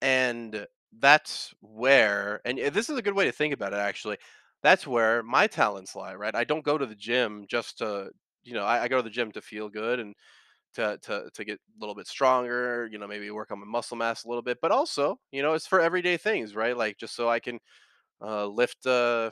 and 0.02 0.66
that's 1.00 1.54
where, 1.62 2.42
and 2.46 2.60
uh, 2.60 2.70
this 2.70 2.90
is 2.90 2.98
a 2.98 3.02
good 3.02 3.16
way 3.16 3.26
to 3.26 3.32
think 3.32 3.54
about 3.54 3.74
it. 3.74 3.78
Actually, 3.78 4.18
that's 4.64 4.88
where 4.88 5.24
my 5.24 5.48
talents 5.48 5.96
lie, 5.96 6.16
right? 6.16 6.36
I 6.36 6.44
don't 6.44 6.64
go 6.66 6.78
to 6.78 6.86
the 6.86 6.96
gym 6.96 7.46
just 7.50 7.80
to, 7.80 8.10
you 8.44 8.54
know, 8.54 8.64
I, 8.66 8.84
I 8.84 8.88
go 8.88 8.98
to 8.98 9.04
the 9.04 9.10
gym 9.10 9.32
to 9.34 9.42
feel 9.42 9.70
good 9.70 10.00
and 10.00 10.14
to 10.76 10.98
to 11.04 11.30
to 11.34 11.46
get 11.46 11.56
a 11.56 11.80
little 11.80 11.96
bit 11.96 12.08
stronger, 12.08 12.90
you 12.92 12.98
know, 13.00 13.08
maybe 13.08 13.30
work 13.32 13.52
on 13.52 13.60
my 13.60 13.66
muscle 13.68 13.98
mass 13.98 14.26
a 14.26 14.28
little 14.30 14.44
bit, 14.44 14.60
but 14.62 14.72
also, 14.72 15.18
you 15.32 15.42
know, 15.44 15.54
it's 15.54 15.68
for 15.68 15.82
everyday 15.82 16.18
things, 16.18 16.56
right? 16.56 16.78
Like 16.78 16.98
just 17.00 17.16
so 17.16 17.30
I 17.30 17.40
can 17.40 17.60
uh, 18.22 18.48
lift, 18.48 18.86
uh, 18.86 19.32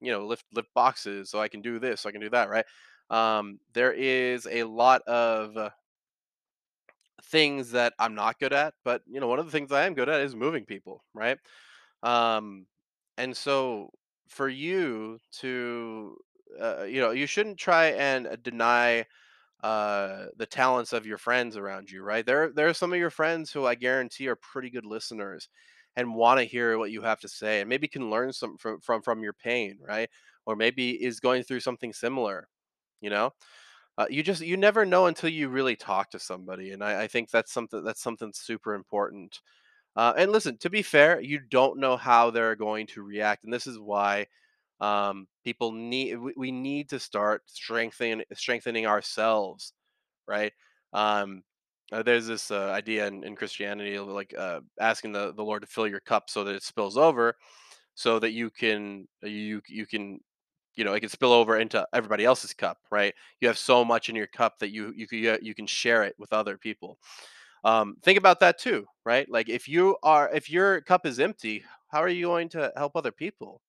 you 0.00 0.12
know, 0.12 0.26
lift 0.26 0.44
lift 0.52 0.72
boxes, 0.74 1.30
so 1.30 1.40
I 1.40 1.48
can 1.48 1.62
do 1.62 1.78
this, 1.78 2.02
so 2.02 2.08
I 2.08 2.12
can 2.12 2.20
do 2.20 2.30
that, 2.30 2.50
right? 2.50 2.64
Um, 3.10 3.60
there 3.74 3.92
is 3.92 4.46
a 4.50 4.64
lot 4.64 5.02
of 5.02 5.56
uh, 5.56 5.70
things 7.24 7.70
that 7.72 7.94
I'm 7.98 8.14
not 8.14 8.38
good 8.38 8.52
at, 8.52 8.74
but 8.84 9.02
you 9.06 9.20
know, 9.20 9.26
one 9.26 9.38
of 9.38 9.46
the 9.46 9.52
things 9.52 9.72
I 9.72 9.86
am 9.86 9.94
good 9.94 10.08
at 10.08 10.20
is 10.20 10.34
moving 10.36 10.64
people, 10.64 11.04
right? 11.14 11.38
Um, 12.02 12.66
and 13.18 13.36
so 13.36 13.90
for 14.28 14.48
you 14.48 15.20
to, 15.40 16.16
uh, 16.60 16.84
you 16.84 17.00
know, 17.00 17.12
you 17.12 17.26
shouldn't 17.26 17.58
try 17.58 17.86
and 17.88 18.26
uh, 18.26 18.36
deny 18.42 19.06
uh 19.64 20.26
the 20.38 20.46
talents 20.46 20.92
of 20.92 21.06
your 21.06 21.18
friends 21.18 21.56
around 21.56 21.90
you 21.90 22.02
right 22.02 22.26
there 22.26 22.52
there 22.52 22.68
are 22.68 22.74
some 22.74 22.92
of 22.92 22.98
your 22.98 23.10
friends 23.10 23.52
who 23.52 23.66
i 23.66 23.74
guarantee 23.74 24.28
are 24.28 24.36
pretty 24.36 24.70
good 24.70 24.86
listeners 24.86 25.48
and 25.96 26.14
want 26.14 26.38
to 26.40 26.44
hear 26.46 26.78
what 26.78 26.90
you 26.90 27.02
have 27.02 27.20
to 27.20 27.28
say 27.28 27.60
and 27.60 27.68
maybe 27.68 27.88
can 27.88 28.10
learn 28.10 28.32
some 28.32 28.56
from 28.58 28.80
from 28.80 29.02
from 29.02 29.22
your 29.22 29.32
pain 29.34 29.78
right? 29.86 30.10
Or 30.46 30.56
maybe 30.56 30.90
is 31.04 31.20
going 31.20 31.42
through 31.44 31.60
something 31.60 31.92
similar 31.92 32.48
you 33.00 33.10
know? 33.10 33.32
Uh, 33.98 34.06
you 34.10 34.22
just 34.22 34.42
you 34.42 34.56
never 34.58 34.84
know 34.84 35.06
until 35.06 35.30
you 35.30 35.48
really 35.48 35.76
talk 35.76 36.10
to 36.10 36.18
somebody 36.18 36.72
and 36.72 36.84
i, 36.84 37.04
I 37.04 37.06
think 37.08 37.30
that's 37.30 37.52
something 37.52 37.82
that's 37.84 38.02
something 38.02 38.32
super 38.34 38.74
important. 38.74 39.40
Uh, 39.96 40.14
and 40.18 40.32
listen 40.32 40.58
to 40.58 40.70
be 40.70 40.82
fair 40.82 41.20
you 41.20 41.40
don't 41.40 41.78
know 41.80 41.96
how 41.96 42.30
they're 42.30 42.56
going 42.56 42.86
to 42.88 43.02
react 43.02 43.44
and 43.44 43.52
this 43.52 43.66
is 43.66 43.78
why 43.78 44.26
um, 44.80 45.26
people 45.44 45.72
need 45.72 46.16
we, 46.18 46.34
we 46.36 46.52
need 46.52 46.90
to 46.90 47.00
start 47.00 47.42
strengthening 47.46 48.22
strengthening 48.34 48.86
ourselves 48.86 49.72
right? 50.28 50.52
Um, 50.92 51.42
uh, 51.92 52.02
there's 52.02 52.26
this 52.26 52.50
uh, 52.50 52.70
idea 52.70 53.06
in, 53.06 53.22
in 53.24 53.36
Christianity, 53.36 53.98
like 53.98 54.34
uh, 54.36 54.60
asking 54.80 55.12
the, 55.12 55.32
the 55.34 55.44
Lord 55.44 55.62
to 55.62 55.68
fill 55.68 55.86
your 55.86 56.00
cup 56.00 56.28
so 56.28 56.44
that 56.44 56.54
it 56.54 56.62
spills 56.62 56.96
over, 56.96 57.36
so 57.94 58.18
that 58.18 58.32
you 58.32 58.50
can 58.50 59.06
uh, 59.24 59.28
you 59.28 59.62
you 59.68 59.86
can 59.86 60.20
you 60.74 60.84
know 60.84 60.94
it 60.94 61.00
can 61.00 61.08
spill 61.08 61.32
over 61.32 61.58
into 61.58 61.86
everybody 61.92 62.24
else's 62.24 62.54
cup, 62.54 62.78
right? 62.90 63.14
You 63.40 63.48
have 63.48 63.58
so 63.58 63.84
much 63.84 64.08
in 64.08 64.16
your 64.16 64.26
cup 64.26 64.58
that 64.58 64.70
you 64.70 64.92
you 64.96 65.06
can 65.06 65.18
you 65.18 65.38
you 65.42 65.54
can 65.54 65.66
share 65.66 66.02
it 66.04 66.14
with 66.18 66.32
other 66.32 66.58
people. 66.58 66.98
Um, 67.64 67.96
think 68.02 68.18
about 68.18 68.40
that 68.40 68.58
too, 68.58 68.86
right? 69.04 69.28
Like 69.30 69.48
if 69.48 69.68
you 69.68 69.96
are 70.02 70.30
if 70.34 70.50
your 70.50 70.80
cup 70.82 71.06
is 71.06 71.20
empty, 71.20 71.64
how 71.88 72.00
are 72.02 72.08
you 72.08 72.26
going 72.26 72.48
to 72.50 72.72
help 72.76 72.96
other 72.96 73.12
people? 73.12 73.60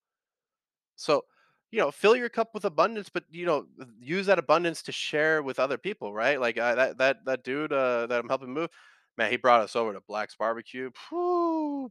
So, 0.95 1.23
you 1.71 1.79
know, 1.79 1.91
fill 1.91 2.15
your 2.15 2.29
cup 2.29 2.49
with 2.53 2.65
abundance, 2.65 3.09
but 3.09 3.23
you 3.29 3.45
know, 3.45 3.65
use 3.99 4.25
that 4.27 4.39
abundance 4.39 4.81
to 4.83 4.91
share 4.91 5.43
with 5.43 5.59
other 5.59 5.77
people, 5.77 6.13
right? 6.13 6.39
Like 6.39 6.57
uh, 6.57 6.75
that 6.75 6.97
that 6.99 7.25
that 7.25 7.43
dude 7.43 7.73
uh, 7.73 8.07
that 8.07 8.19
I'm 8.19 8.29
helping 8.29 8.53
move. 8.53 8.69
Man, 9.17 9.31
he 9.31 9.37
brought 9.37 9.61
us 9.61 9.75
over 9.75 9.93
to 9.93 10.01
Black's 10.07 10.35
Barbecue. 10.35 10.91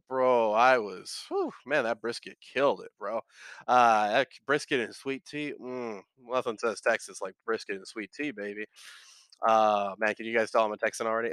Bro, 0.09 0.51
I 0.53 0.77
was 0.77 1.23
whew, 1.29 1.51
man, 1.65 1.83
that 1.83 2.01
brisket 2.01 2.37
killed 2.41 2.81
it, 2.81 2.91
bro. 2.99 3.19
Uh, 3.67 4.09
that 4.09 4.27
brisket 4.45 4.79
and 4.79 4.95
sweet 4.95 5.25
tea, 5.25 5.53
mm, 5.61 6.01
nothing 6.19 6.57
says 6.59 6.81
Texas 6.81 7.21
like 7.21 7.33
brisket 7.45 7.75
and 7.75 7.87
sweet 7.87 8.11
tea, 8.13 8.31
baby. 8.31 8.65
Uh, 9.47 9.93
man, 9.99 10.15
can 10.15 10.25
you 10.25 10.35
guys 10.37 10.51
tell 10.51 10.65
I'm 10.65 10.71
a 10.71 10.77
Texan 10.77 11.07
already? 11.07 11.31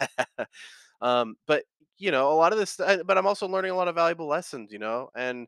Um, 1.02 1.36
but, 1.46 1.64
you 1.98 2.10
know, 2.10 2.32
a 2.32 2.34
lot 2.36 2.52
of 2.52 2.58
this 2.58 2.78
uh, 2.80 3.02
but 3.06 3.18
I'm 3.18 3.26
also 3.26 3.48
learning 3.48 3.72
a 3.72 3.76
lot 3.76 3.88
of 3.88 3.94
valuable 3.94 4.26
lessons, 4.26 4.72
you 4.72 4.78
know, 4.78 5.10
and 5.14 5.46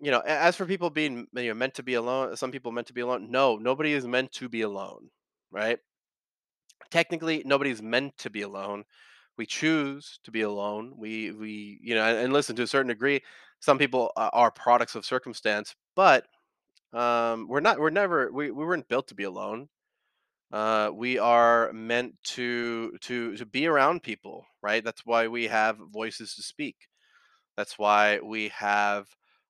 you 0.00 0.10
know, 0.10 0.20
as 0.20 0.56
for 0.56 0.66
people 0.66 0.90
being, 0.90 1.26
you 1.34 1.48
know, 1.48 1.54
meant 1.54 1.74
to 1.74 1.82
be 1.82 1.94
alone 1.94 2.36
some 2.36 2.50
people 2.50 2.72
meant 2.72 2.86
to 2.88 2.92
be 2.94 3.02
alone, 3.02 3.30
no, 3.30 3.56
nobody 3.56 3.92
is 3.92 4.06
meant 4.06 4.32
to 4.32 4.48
be 4.48 4.62
alone, 4.62 5.10
right? 5.50 5.78
Technically, 6.90 7.42
nobody's 7.44 7.82
meant 7.82 8.16
to 8.18 8.30
be 8.30 8.42
alone. 8.42 8.84
We 9.38 9.46
choose 9.46 10.18
to 10.24 10.30
be 10.30 10.42
alone. 10.42 10.94
We 10.96 11.30
we 11.32 11.78
you 11.82 11.94
know, 11.94 12.04
and 12.04 12.18
and 12.18 12.32
listen, 12.32 12.56
to 12.56 12.62
a 12.62 12.66
certain 12.66 12.88
degree, 12.88 13.22
some 13.60 13.78
people 13.78 14.12
a 14.16 14.30
are 14.32 14.50
products 14.50 14.94
of 14.94 15.04
circumstance, 15.06 15.74
but, 15.96 16.26
um, 16.92 17.46
we're 17.48 17.60
not 17.60 17.78
we're 17.78 17.90
never 17.90 18.30
we 18.32 18.50
we 18.50 18.64
weren't 18.64 18.88
built 18.88 19.08
to 19.08 19.14
be 19.14 19.24
alone. 19.24 19.68
Uh, 20.52 20.90
we 20.92 21.18
are 21.18 21.72
meant 21.72 22.14
to 22.24 22.92
to 23.00 23.36
to 23.36 23.46
be 23.46 23.66
around 23.66 24.02
people, 24.02 24.46
right? 24.62 24.82
That's 24.84 25.06
why 25.06 25.28
we 25.28 25.46
have 25.48 25.78
voices 25.92 26.34
to 26.34 26.42
speak. 26.42 26.88
That's 27.56 27.78
why 27.78 28.20
we 28.20 28.48
have, 28.48 29.06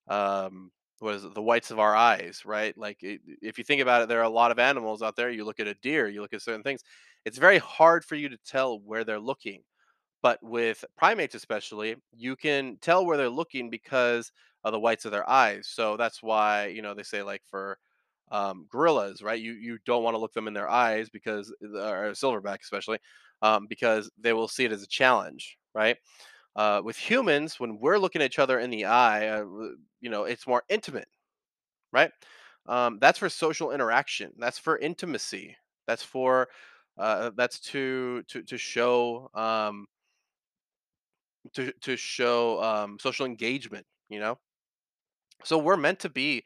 um, 0.09 0.71
what 0.99 1.15
is 1.15 1.25
it? 1.25 1.35
The 1.35 1.43
whites 1.43 1.71
of 1.71 1.79
our 1.79 1.95
eyes, 1.97 2.43
right? 2.45 2.77
Like, 2.77 2.99
i 3.05 3.19
if 3.43 3.59
you 3.59 3.65
think 3.65 3.81
about 3.83 4.03
it, 4.03 4.09
there 4.09 4.21
are 4.21 4.25
a 4.25 4.29
lot 4.29 4.51
of 4.51 4.59
animals 4.59 5.03
out 5.03 5.17
there. 5.17 5.31
You 5.31 5.45
look 5.45 5.61
at 5.61 5.67
a 5.67 5.75
deer, 5.75 6.09
you 6.09 6.21
look 6.23 6.35
at 6.35 6.43
certain 6.43 6.63
things, 6.63 6.83
it's 7.25 7.39
very 7.39 7.59
hard 7.59 8.05
for 8.05 8.17
you 8.17 8.29
to 8.29 8.39
tell 8.47 8.81
where 8.81 9.05
they're 9.05 9.21
looking. 9.21 9.63
But 10.23 10.39
with 10.43 10.85
primates 10.97 11.35
especially, 11.35 11.97
you 12.13 12.37
can 12.37 12.77
tell 12.81 13.07
where 13.07 13.17
they're 13.17 13.29
looking 13.31 13.71
because 13.71 14.33
of 14.65 14.73
the 14.73 14.81
whites 14.81 15.05
of 15.07 15.13
their 15.13 15.29
eyes. 15.29 15.69
So 15.73 15.97
that's 15.97 16.23
why, 16.23 16.67
you 16.67 16.83
know, 16.83 16.95
they 16.95 17.03
say 17.03 17.23
like 17.23 17.43
for, 17.51 17.79
um, 18.31 18.67
gorillas, 18.71 19.23
right? 19.23 19.41
You 19.41 19.53
you 19.55 19.79
don't 19.87 20.03
wanna 20.05 20.19
look 20.19 20.33
them 20.35 20.47
in 20.49 20.55
their 20.55 20.69
eyes 20.71 21.09
because 21.11 21.53
or 21.63 22.13
silverback 22.13 22.61
especially, 22.63 22.99
um, 23.43 23.67
because 23.69 24.11
they 24.19 24.33
will 24.33 24.49
see 24.49 24.65
it 24.65 24.73
as 24.73 24.83
a 24.83 24.87
challenge, 24.89 25.57
right? 25.75 25.97
Uh, 26.57 26.81
with 26.85 26.97
humans, 26.97 27.61
when 27.61 27.79
we're 27.79 27.99
looking 27.99 28.23
at 28.23 28.27
each 28.27 28.39
other 28.39 28.59
in 28.59 28.71
the 28.71 28.85
eye, 28.87 29.29
uh, 29.29 29.45
you 30.01 30.11
know, 30.11 30.25
it's 30.25 30.47
more 30.47 30.63
intimate, 30.69 31.09
right? 31.93 32.11
Um, 32.67 32.99
that's 33.01 33.19
for 33.19 33.29
social 33.29 33.73
interaction. 33.73 34.33
That's 34.39 34.59
for 34.59 34.79
intimacy. 34.79 35.57
That's 35.87 36.03
for, 36.03 36.49
uh, 36.99 37.31
that's 37.37 37.61
to 37.73 38.23
to 38.29 38.43
to 38.43 38.59
show, 38.59 39.31
um 39.35 39.87
to 41.55 41.73
to 41.83 41.97
show, 41.97 42.63
um, 42.63 42.99
social 42.99 43.27
engagement, 43.27 43.87
you 44.09 44.21
know? 44.21 44.39
So 45.45 45.59
we're 45.59 45.77
meant 45.77 46.01
to 46.01 46.09
be 46.09 46.45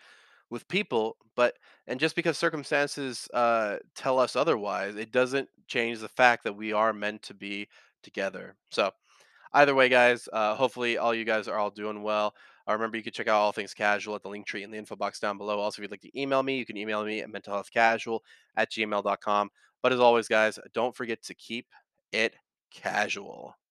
with 0.50 0.68
people, 0.68 1.16
but 1.36 1.56
and 1.86 1.98
just 1.98 2.14
because 2.16 2.38
circumstances, 2.38 3.28
uh, 3.34 3.78
tell 3.94 4.18
us 4.18 4.36
otherwise, 4.36 4.96
it 4.96 5.10
doesn't 5.10 5.48
change 5.66 5.98
the 5.98 6.08
fact 6.08 6.44
that 6.44 6.54
we 6.56 6.72
are 6.72 6.92
meant 6.92 7.22
to 7.22 7.34
be 7.34 7.68
together. 8.02 8.56
So, 8.70 8.92
either 9.54 9.74
way, 9.74 9.88
guys, 9.88 10.28
uh, 10.32 10.54
hopefully 10.54 10.98
all 10.98 11.14
you 11.14 11.24
guys 11.24 11.48
are 11.48 11.58
all 11.58 11.70
doing 11.70 12.02
well. 12.02 12.34
Uh, 12.68 12.72
remember, 12.72 12.96
you 12.96 13.02
can 13.02 13.12
check 13.12 13.28
out 13.28 13.40
all 13.40 13.52
things 13.52 13.74
casual 13.74 14.14
at 14.14 14.22
the 14.22 14.28
link 14.28 14.46
tree 14.46 14.62
in 14.62 14.70
the 14.70 14.78
info 14.78 14.96
box 14.96 15.20
down 15.20 15.38
below. 15.38 15.58
Also, 15.58 15.80
if 15.80 15.84
you'd 15.84 15.90
like 15.90 16.00
to 16.00 16.20
email 16.20 16.42
me, 16.42 16.58
you 16.58 16.66
can 16.66 16.76
email 16.76 17.04
me 17.04 17.20
at 17.20 17.30
mentalhealthcasual 17.30 18.20
at 18.56 18.70
gmail.com. 18.70 19.50
But 19.82 19.92
as 19.92 20.00
always, 20.00 20.28
guys, 20.28 20.58
don't 20.72 20.96
forget 20.96 21.22
to 21.24 21.34
keep 21.34 21.66
it 22.12 22.34
casual. 22.72 23.54